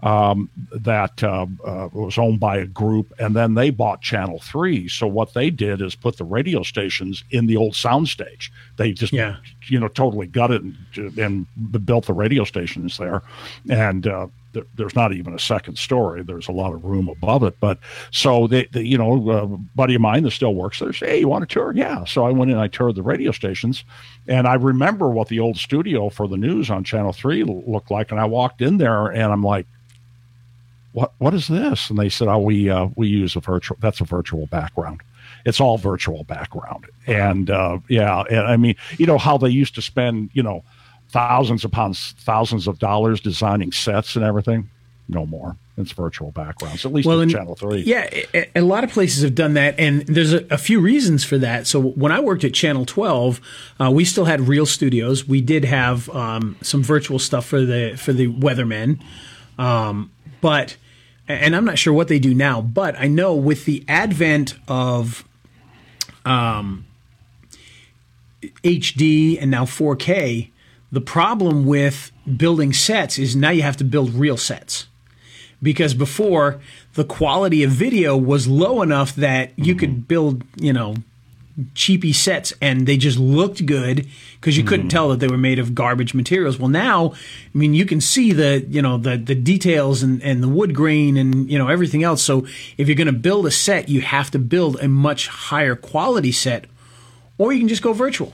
[0.03, 4.87] Um, that uh, uh, was owned by a group, and then they bought Channel Three.
[4.87, 8.49] So what they did is put the radio stations in the old soundstage.
[8.77, 9.37] They just, yeah.
[9.67, 13.21] you know, totally gutted and, and built the radio stations there,
[13.69, 14.27] and uh,
[14.75, 16.23] there's not even a second story.
[16.23, 17.59] There's a lot of room above it.
[17.59, 17.79] But
[18.11, 21.19] so they, they you know, a buddy of mine that still works there said, Hey,
[21.19, 21.73] you want a tour?
[21.73, 22.05] Yeah.
[22.05, 23.83] So I went in, I toured the radio stations
[24.27, 28.11] and I remember what the old studio for the news on channel three looked like.
[28.11, 29.67] And I walked in there and I'm like,
[30.91, 31.89] what, what is this?
[31.89, 35.01] And they said, Oh, we, uh, we use a virtual, that's a virtual background
[35.45, 36.85] it's all virtual background.
[37.07, 40.63] And uh, yeah, and I mean, you know how they used to spend, you know,
[41.09, 44.69] thousands upon thousands of dollars designing sets and everything.
[45.07, 45.57] No more.
[45.77, 47.81] It's virtual backgrounds, at least well, in Channel 3.
[47.81, 48.09] Yeah,
[48.55, 51.65] a, lot of places have done that, and there's a, a, few reasons for that.
[51.65, 53.41] So when I worked at Channel 12,
[53.79, 55.27] uh, we still had real studios.
[55.27, 59.01] We did have um, some virtual stuff for the for the weathermen,
[59.57, 60.75] um, but
[61.27, 65.23] and I'm not sure what they do now, but I know with the advent of
[66.25, 66.85] um,
[68.63, 70.49] HD and now 4K,
[70.91, 74.87] the problem with building sets is now you have to build real sets.
[75.63, 76.59] Because before,
[76.95, 80.95] the quality of video was low enough that you could build, you know,
[81.75, 84.07] cheapy sets and they just looked good
[84.39, 86.57] because you couldn't tell that they were made of garbage materials.
[86.57, 90.41] Well, now, I mean, you can see the, you know, the, the details and, and
[90.41, 92.23] the wood grain and, you know, everything else.
[92.23, 92.47] So
[92.77, 96.31] if you're going to build a set, you have to build a much higher quality
[96.31, 96.65] set
[97.37, 98.33] or you can just go virtual.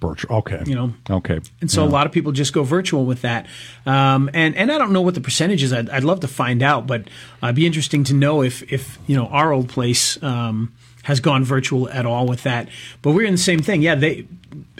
[0.00, 0.36] Virtual.
[0.38, 0.62] Okay.
[0.66, 0.92] You know.
[1.08, 1.40] Okay.
[1.60, 3.46] And so a lot of people just go virtual with that.
[3.86, 5.72] Um, and, and I don't know what the percentage is.
[5.72, 7.02] I'd, I'd love to find out, but
[7.42, 11.20] uh, it'd be interesting to know if, if you know, our old place um, has
[11.20, 12.68] gone virtual at all with that.
[13.00, 13.80] But we're in the same thing.
[13.80, 14.26] Yeah, they,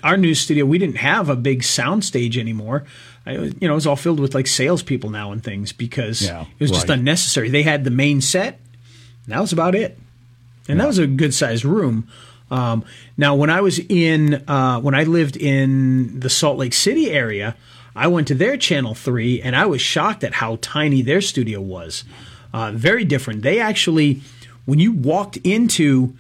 [0.03, 2.85] our news studio, we didn't have a big sound stage anymore.
[3.25, 6.43] I, you know, it was all filled with like salespeople now and things because Yeah,
[6.43, 6.99] it was just right.
[6.99, 7.49] unnecessary.
[7.49, 8.61] They had the main set.
[9.25, 9.99] And that was about it
[10.69, 12.09] and that was a good sized room.
[12.51, 12.85] Um,
[13.17, 17.57] now, when I was in, uh, when I lived in the Salt Lake City area,
[17.97, 21.61] I went to their Channel Three, and I was shocked at how tiny their studio
[21.61, 22.05] was.
[22.53, 23.43] Uh, very different.
[23.43, 24.21] They actually,
[24.65, 26.15] when you walked into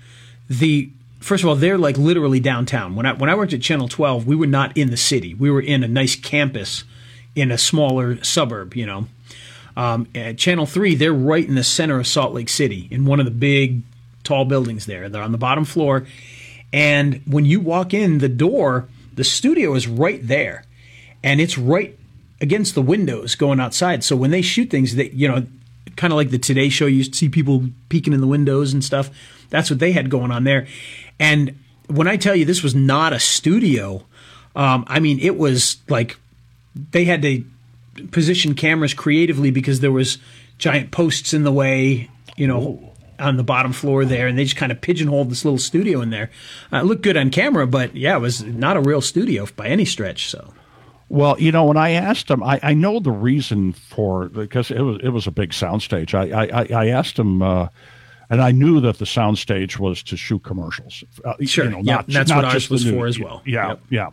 [0.48, 0.90] the,
[1.20, 2.94] first of all, they're like literally downtown.
[2.94, 5.34] When I when I worked at Channel Twelve, we were not in the city.
[5.34, 6.84] We were in a nice campus
[7.34, 8.76] in a smaller suburb.
[8.76, 9.06] You know,
[9.76, 13.18] um, at Channel 3, they're right in the center of Salt Lake City in one
[13.18, 13.82] of the big,
[14.22, 15.08] tall buildings there.
[15.08, 16.06] They're on the bottom floor.
[16.72, 20.64] And when you walk in the door, the studio is right there.
[21.22, 21.98] And it's right
[22.40, 24.04] against the windows going outside.
[24.04, 25.46] So when they shoot things, they, you know,
[25.96, 29.10] kind of like the Today Show, you see people peeking in the windows and stuff.
[29.50, 30.66] That's what they had going on there.
[31.18, 34.04] And when I tell you this was not a studio,
[34.56, 36.18] um, I mean, it was like
[36.90, 37.44] they had to
[38.10, 40.18] position cameras creatively because there was
[40.58, 44.56] giant posts in the way, you know, on the bottom floor there, and they just
[44.56, 46.30] kind of pigeonholed this little studio in there.
[46.72, 49.68] Uh, it looked good on camera, but yeah, it was not a real studio by
[49.68, 50.28] any stretch.
[50.28, 50.52] So
[51.08, 54.80] Well, you know, when I asked him, I, I know the reason for because it
[54.80, 56.14] was it was a big soundstage.
[56.14, 57.68] I I, I asked him, uh,
[58.30, 61.04] and I knew that the soundstage was to shoot commercials.
[61.24, 63.42] Uh, Sure, yeah, that's not what ours was new- for as well.
[63.44, 63.80] Yeah, Yep.
[63.90, 64.10] yeah.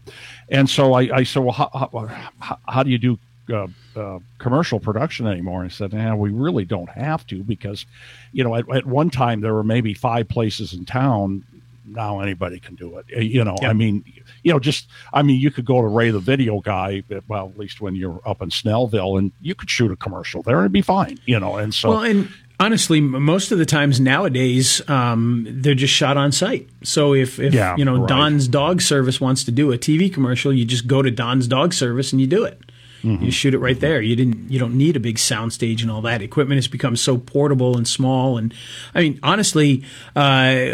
[0.49, 2.07] And so I, I said, well, how, how,
[2.39, 3.17] how, how do you do
[3.49, 5.61] uh, uh, commercial production anymore?
[5.63, 7.85] And I said, nah, we really don't have to because,
[8.33, 11.45] you know, at, at one time there were maybe five places in town.
[11.85, 13.05] Now anybody can do it.
[13.15, 14.03] Uh, You know, I mean,
[14.43, 17.03] you know, just I mean, you could go to Ray the Video Guy.
[17.11, 20.41] uh, Well, at least when you're up in Snellville, and you could shoot a commercial
[20.43, 21.17] there and it'd be fine.
[21.25, 22.29] You know, and so Well, and
[22.59, 26.69] honestly, most of the times nowadays, um, they're just shot on site.
[26.83, 28.07] So if, if Yeah, you know right.
[28.07, 31.73] Don's Dog Service wants to do a TV commercial, you just go to Don's Dog
[31.73, 32.61] Service and you do it.
[33.03, 33.25] Mm-hmm.
[33.25, 34.01] You shoot it right there.
[34.01, 34.51] You didn't.
[34.51, 36.21] You don't need a big sound stage and all that.
[36.21, 38.37] Equipment has become so portable and small.
[38.37, 38.53] And
[38.93, 39.83] I mean, honestly,
[40.15, 40.21] uh,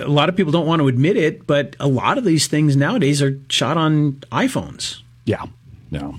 [0.03, 2.75] a lot of people don't want to admit it, but a lot of these things
[2.75, 5.01] nowadays are shot on iPhones.
[5.25, 5.45] yeah,
[5.89, 6.11] yeah.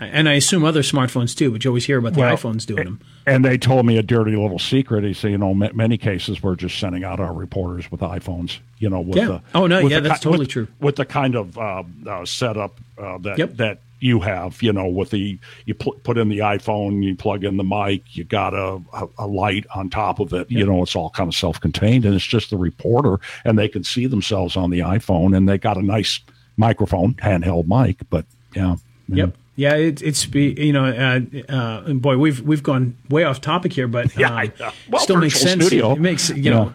[0.00, 2.84] And I assume other smartphones too, but you always hear about the Well, iPhones doing
[2.84, 3.00] them.
[3.26, 5.02] And they told me a dirty little secret.
[5.02, 8.58] He said, you know, ma- many cases we're just sending out our reporters with iPhones.
[8.78, 9.26] You know, with Yeah.
[9.26, 10.68] the Oh, no, yeah, that's ki- totally with- true.
[10.80, 13.56] With the kind of uh, uh, setup uh, that Yep.
[13.56, 17.42] that you have, you know, with the you pl- put in the iPhone, you plug
[17.42, 20.50] in the mic, you got a, a, a light on top of it.
[20.50, 23.82] You know, it's all kind of self-contained, and it's just the reporter, and they can
[23.82, 26.20] see themselves on the iPhone, and they got a nice
[26.58, 27.98] microphone, handheld mic.
[28.10, 28.76] But yeah,
[29.08, 29.16] yeah.
[29.16, 29.36] Yep.
[29.56, 31.20] Yeah, it, it's be- you know, uh,
[31.52, 35.16] uh, and boy, we've we've gone way off topic here, but Yeah, um, Well, still
[35.16, 35.64] makes sense.
[35.64, 35.92] studio.
[35.92, 36.50] It makes you Yeah.
[36.50, 36.74] know.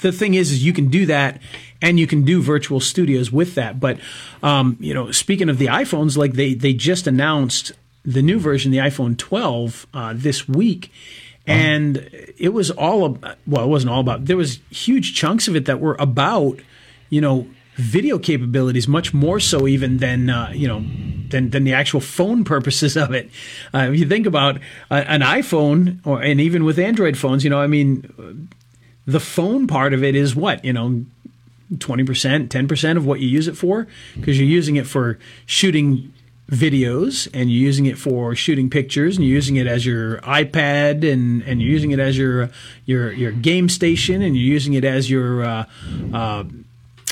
[0.00, 1.40] The thing is, is you can do that,
[1.80, 3.80] and you can do virtual studios with that.
[3.80, 3.98] But
[4.42, 7.72] um, you know, speaking of the iPhones, like they they just announced
[8.04, 10.92] the new version, the iPhone 12, uh, this week,
[11.46, 14.26] and it was all about, well, it wasn't all about.
[14.26, 16.60] There was huge chunks of it that were about
[17.10, 20.84] you know video capabilities much more so even than uh, you know
[21.28, 23.30] than than the actual phone purposes of it.
[23.74, 24.56] Uh, if you think about
[24.90, 28.48] uh, an iPhone or and even with Android phones, you know, I mean,
[29.06, 31.04] the phone part of it is what you know.
[31.74, 36.12] 20%, 10% of what you use it for because you're using it for shooting
[36.50, 41.10] videos and you're using it for shooting pictures and you're using it as your iPad
[41.10, 42.50] and, and you're using it as your
[42.84, 45.64] your your game station and you're using it as your uh,
[46.12, 46.44] uh,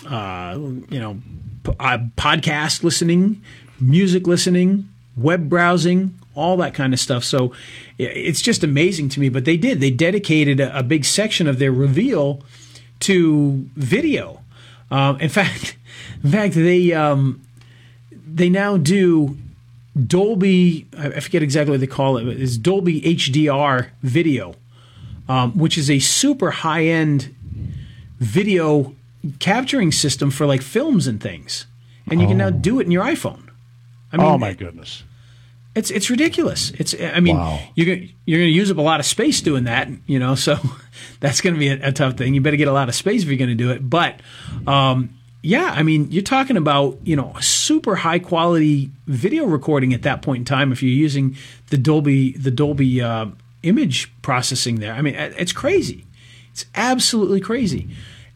[0.09, 0.57] uh,
[0.89, 1.19] you know,
[1.65, 3.43] p- uh, podcast listening,
[3.81, 7.25] music listening, web browsing, all that kind of stuff.
[7.25, 7.53] So
[7.99, 9.29] it's just amazing to me.
[9.29, 9.81] But they did.
[9.81, 12.43] They dedicated a, a big section of their reveal
[13.01, 14.41] to video.
[14.91, 15.77] Um, in fact,
[16.23, 17.43] in fact, they um,
[18.11, 19.37] they now do
[20.07, 20.87] Dolby.
[20.99, 22.27] I forget exactly what they call it.
[22.29, 24.55] It's Dolby HDR video,
[25.29, 27.35] um, which is a super high end
[28.19, 28.95] video
[29.39, 31.67] capturing system for like films and things,
[32.11, 33.49] and you can now do it in your iPhone.
[34.13, 35.05] I mean, oh my goodness.
[35.75, 36.71] It's it's ridiculous.
[36.79, 37.61] It's I mean, Wow.
[37.75, 40.35] you're gonna, you're going to use up a lot of space doing that, you know.
[40.35, 40.57] So
[41.21, 42.35] that's going to be a, a tough thing.
[42.35, 43.89] You better get a lot of space if you're going to do it.
[43.89, 44.21] But
[44.67, 45.11] um,
[45.43, 50.23] yeah, I mean, you're talking about you know super high quality video recording at that
[50.23, 51.37] point in time if you're using
[51.71, 53.27] the Dolby the Dolby uh,
[53.63, 54.93] image processing there.
[54.95, 56.05] I mean, it's crazy.
[56.53, 57.89] It's absolutely crazy,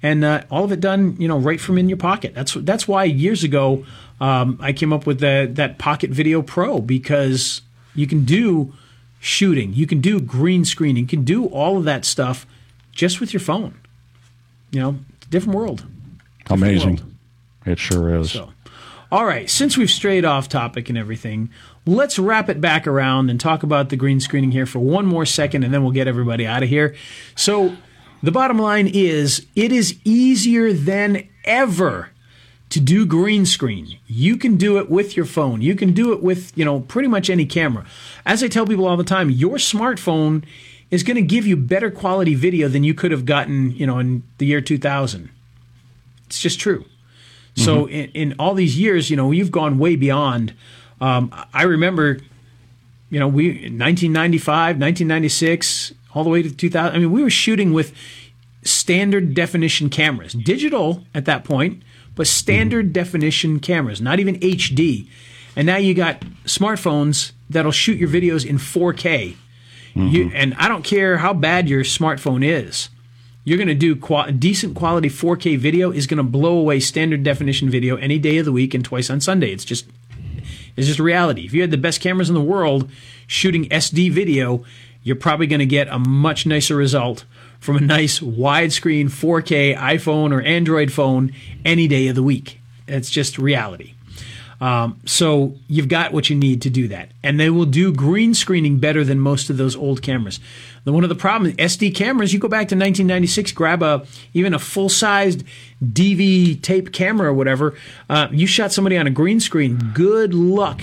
[0.02, 2.34] and uh, all of it done you know right from in your pocket.
[2.34, 3.86] That's that's why years ago
[4.20, 7.62] um, I came up with the, that Pocket Video Pro because
[7.94, 8.72] you can do
[9.20, 12.46] shooting, you can do green screening, you can do all of that stuff
[12.92, 13.78] just with your phone.
[14.70, 14.98] You know,
[15.30, 15.86] different world.
[16.40, 16.96] Different Amazing.
[16.96, 17.14] world.
[17.66, 18.32] It sure is.
[18.32, 18.52] So,
[19.10, 21.50] all right, since we've strayed off topic and everything,
[21.86, 25.24] let's wrap it back around and talk about the green screening here for one more
[25.24, 26.94] second, and then we'll get everybody out of here.
[27.34, 27.76] So,
[28.22, 32.10] the bottom line is it is easier than ever
[32.70, 33.98] to do green screen.
[34.06, 35.62] You can do it with your phone.
[35.62, 37.86] You can do it with, you know, pretty much any camera.
[38.26, 40.44] As I tell people all the time, your smartphone
[40.90, 43.98] is going to give you better quality video than you could have gotten, you know,
[43.98, 45.30] in the year 2000.
[46.26, 46.84] It's just true.
[47.56, 47.92] So Mm-hmm.
[47.92, 50.54] in, in all these years, you know, you've gone way beyond.
[51.00, 52.18] Um, I remember,
[53.10, 56.94] you know, we 1995, 1996, all the way to 2000.
[56.94, 57.94] I mean, we were shooting with
[58.62, 61.82] standard definition cameras, digital at that point,
[62.18, 62.92] but standard mm-hmm.
[62.92, 65.08] definition cameras, not even HD.
[65.56, 69.36] And now you got smartphones that'll shoot your videos in 4K.
[69.94, 70.36] You, mm-hmm.
[70.36, 72.90] and I don't care how bad your smartphone is
[73.48, 77.22] you're going to do qua- decent quality 4K video is going to blow away standard
[77.22, 79.52] definition video any day of the week and twice on Sunday.
[79.52, 79.86] It's just
[80.76, 81.46] it's just reality.
[81.46, 82.90] If you had the best cameras in the world
[83.26, 84.64] shooting SD video,
[85.02, 87.24] you're probably going to get a much nicer result
[87.58, 91.32] from a nice widescreen 4K iPhone or Android phone
[91.64, 92.60] any day of the week.
[92.86, 93.94] It's just reality.
[94.60, 98.34] Um, so you've got what you need to do that, and they will do green
[98.34, 100.40] screening better than most of those old cameras.
[100.84, 104.04] The one of the problems SD cameras, you go back to 1996, grab a
[104.34, 105.44] even a full sized
[105.84, 107.76] DV tape camera or whatever.
[108.10, 109.92] Uh, you shot somebody on a green screen.
[109.94, 110.80] Good luck,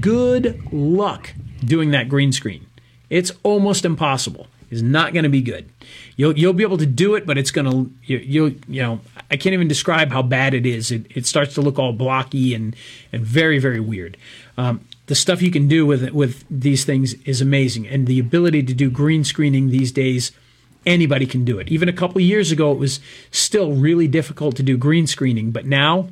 [0.00, 2.66] good luck doing that green screen.
[3.10, 4.46] It's almost impossible.
[4.74, 5.70] It's not going to be good.
[6.16, 9.00] You'll you'll be able to do it, but it's going to you you'll you know
[9.30, 10.90] I can't even describe how bad it is.
[10.90, 12.74] It it starts to look all blocky and
[13.12, 14.16] and very very weird.
[14.58, 18.64] Um, the stuff you can do with with these things is amazing, and the ability
[18.64, 20.32] to do green screening these days,
[20.84, 21.68] anybody can do it.
[21.68, 22.98] Even a couple years ago, it was
[23.30, 26.08] still really difficult to do green screening, but now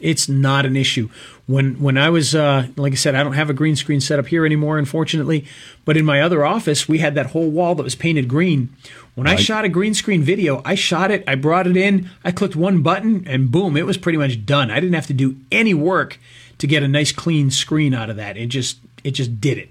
[0.00, 1.08] it's not an issue.
[1.46, 4.18] When when I was uh, like I said, I don't have a green screen set
[4.18, 5.46] up here anymore, unfortunately.
[5.84, 8.70] But in my other office, we had that whole wall that was painted green.
[9.14, 12.32] When I shot a green screen video, I shot it, I brought it in, I
[12.32, 14.70] clicked one button, and boom, it was pretty much done.
[14.70, 16.18] I didn't have to do any work
[16.58, 18.36] to get a nice clean screen out of that.
[18.36, 19.70] It just it just did it.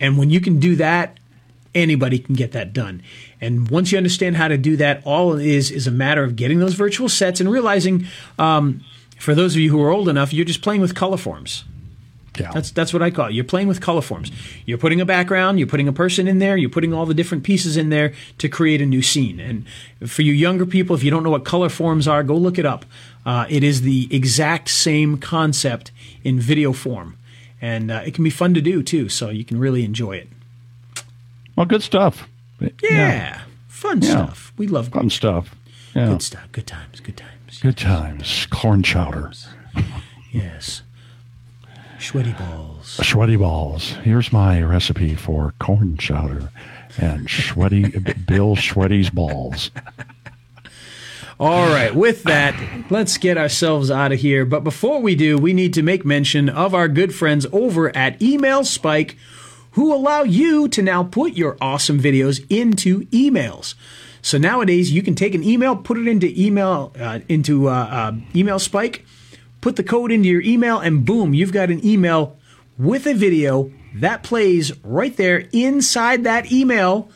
[0.00, 1.18] And when you can do that,
[1.74, 3.02] anybody can get that done.
[3.40, 6.36] And once you understand how to do that, all it is is a matter of
[6.36, 8.06] getting those virtual sets and realizing,
[8.38, 8.84] um,
[9.22, 11.62] for those of you who are old enough, you're just playing with Colorforms.
[12.40, 12.50] Yeah.
[12.54, 13.34] That's that's what I call it.
[13.34, 14.32] You're playing with Colorforms.
[14.64, 17.44] You're putting a background, you're putting a person in there, you're putting all the different
[17.44, 19.38] pieces in there to create a new scene.
[19.38, 19.64] And
[20.10, 22.84] for you younger people, if you don't know what Colorforms are, go look it up.
[23.26, 25.92] Uh, it is the exact same concept
[26.24, 27.18] in video form,
[27.60, 29.08] and uh, it can be fun to do too.
[29.10, 30.28] So you can really enjoy it.
[31.54, 32.28] well, good stuff.
[32.82, 34.10] Yeah, fun Yeah.
[34.10, 34.52] stuff.
[34.56, 35.54] We love Fun stuff.
[35.94, 36.06] Yeah.
[36.08, 36.48] good stuff.
[36.52, 37.00] Good times.
[37.00, 37.31] Good times.
[37.62, 38.46] Good times.
[38.50, 39.30] Corn chowder.
[40.32, 40.80] Yes.
[42.00, 42.98] Sweaty balls.
[43.06, 43.90] Sweaty balls.
[44.02, 46.48] Here's my recipe for corn chowder
[46.96, 47.90] and sweaty
[48.26, 49.70] Bill Sweaty's balls.
[51.38, 52.54] All right, with that,
[52.90, 54.46] let's get ourselves out of here.
[54.46, 58.22] But before we do, we need to make mention of our good friends over at
[58.22, 59.18] Email Spike
[59.72, 63.74] who allow you to now put your awesome videos into emails.
[64.22, 68.12] So nowadays, you can take an email, put it into email uh, into uh, uh,
[68.34, 69.04] Email Spike,
[69.60, 72.38] put the code into your email, and boom, you've got an email
[72.78, 77.10] with a video that plays right there inside that email,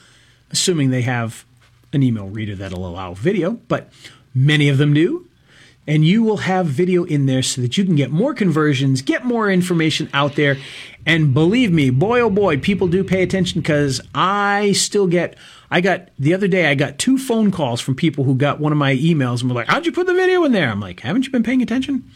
[0.50, 1.44] assuming they have
[1.92, 3.90] an email reader that'll allow video, but
[4.34, 5.28] many of them do.
[5.88, 9.24] And you will have video in there so that you can get more conversions, get
[9.24, 10.56] more information out there.
[11.06, 15.36] And believe me, boy, oh boy, people do pay attention because I still get,
[15.76, 18.72] I got, the other day, I got two phone calls from people who got one
[18.72, 20.70] of my emails and were like, how'd you put the video in there?
[20.70, 22.10] I'm like, haven't you been paying attention?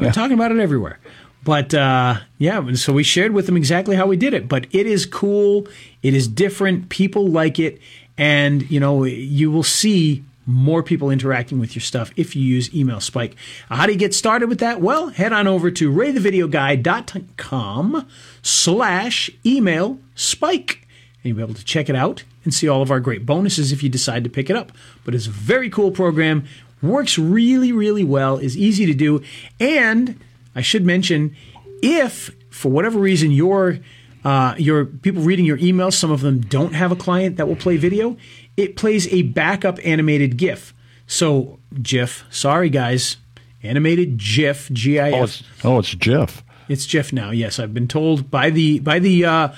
[0.00, 0.98] I'm talking about it everywhere.
[1.44, 4.48] But uh, yeah, so we shared with them exactly how we did it.
[4.48, 5.68] But it is cool.
[6.02, 6.88] It is different.
[6.88, 7.80] People like it,
[8.18, 12.74] and you know you will see more people interacting with your stuff if you use
[12.74, 13.36] Email Spike.
[13.68, 14.80] How do you get started with that?
[14.80, 18.08] Well, head on over to raythevideoguy.com
[18.42, 20.85] slash email spike.
[21.26, 23.72] And you'll be able to check it out and see all of our great bonuses
[23.72, 24.70] if you decide to pick it up.
[25.04, 26.44] But it's a very cool program.
[26.80, 29.22] Works really, really well, is easy to do.
[29.58, 30.20] And
[30.54, 31.34] I should mention
[31.82, 33.80] if for whatever reason your
[34.24, 37.56] uh, your people reading your emails, some of them don't have a client that will
[37.56, 38.16] play video,
[38.56, 40.74] it plays a backup animated GIF.
[41.08, 43.16] So GIF, sorry guys,
[43.64, 45.14] animated GIF, G-I-F.
[45.14, 46.44] Oh, it's, oh, it's Jeff.
[46.68, 47.30] It's GIF now.
[47.30, 49.48] Yes, I've been told by the by the uh,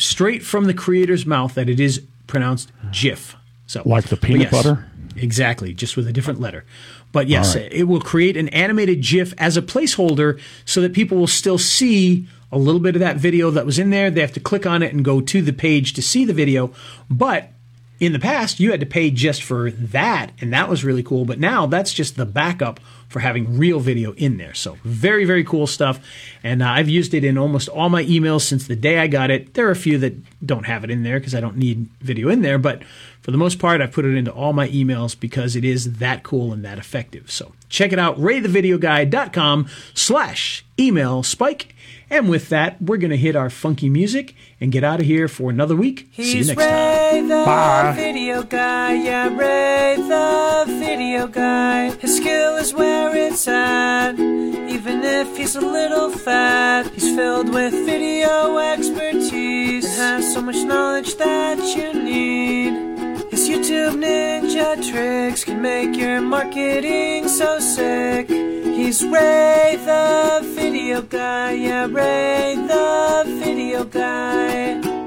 [0.00, 3.36] straight from the creator's mouth that it is pronounced GIF.
[3.66, 4.90] So Like the peanut yes, butter?
[5.16, 6.64] Exactly, just with a different letter.
[7.12, 7.72] But yes, right.
[7.72, 12.26] it will create an animated GIF as a placeholder so that people will still see
[12.52, 14.10] a little bit of that video that was in there.
[14.10, 16.72] They have to click on it and go to the page to see the video.
[17.08, 17.50] But
[17.98, 21.24] in the past, you had to pay just for that, and that was really cool.
[21.24, 22.80] But now that's just the backup
[23.10, 24.54] for having real video in there.
[24.54, 25.98] So very, very cool stuff.
[26.44, 29.30] And uh, I've used it in almost all my emails since the day I got
[29.30, 29.54] it.
[29.54, 30.14] There are a few that
[30.46, 32.82] don't have it in there because I don't need video in there, but
[33.30, 36.24] for the most part, I've put it into all my emails because it is that
[36.24, 37.30] cool and that effective.
[37.30, 41.76] So check it out, raythevideoguy.com slash email spike.
[42.10, 45.28] And with that, we're going to hit our funky music and get out of here
[45.28, 46.08] for another week.
[46.16, 46.72] See you He's next time.
[46.72, 47.92] Ray the Bye.
[47.94, 51.94] video guy, yeah, Ray the video guy.
[51.98, 54.18] His skill is where it's at.
[54.18, 60.56] Even if he's a little fat, he's filled with video expertise and has so much
[60.64, 62.89] knowledge that you need.
[63.40, 68.28] His YouTube ninja tricks can make your marketing so sick.
[68.28, 74.99] He's Ray the video guy, yeah, Ray the video guy.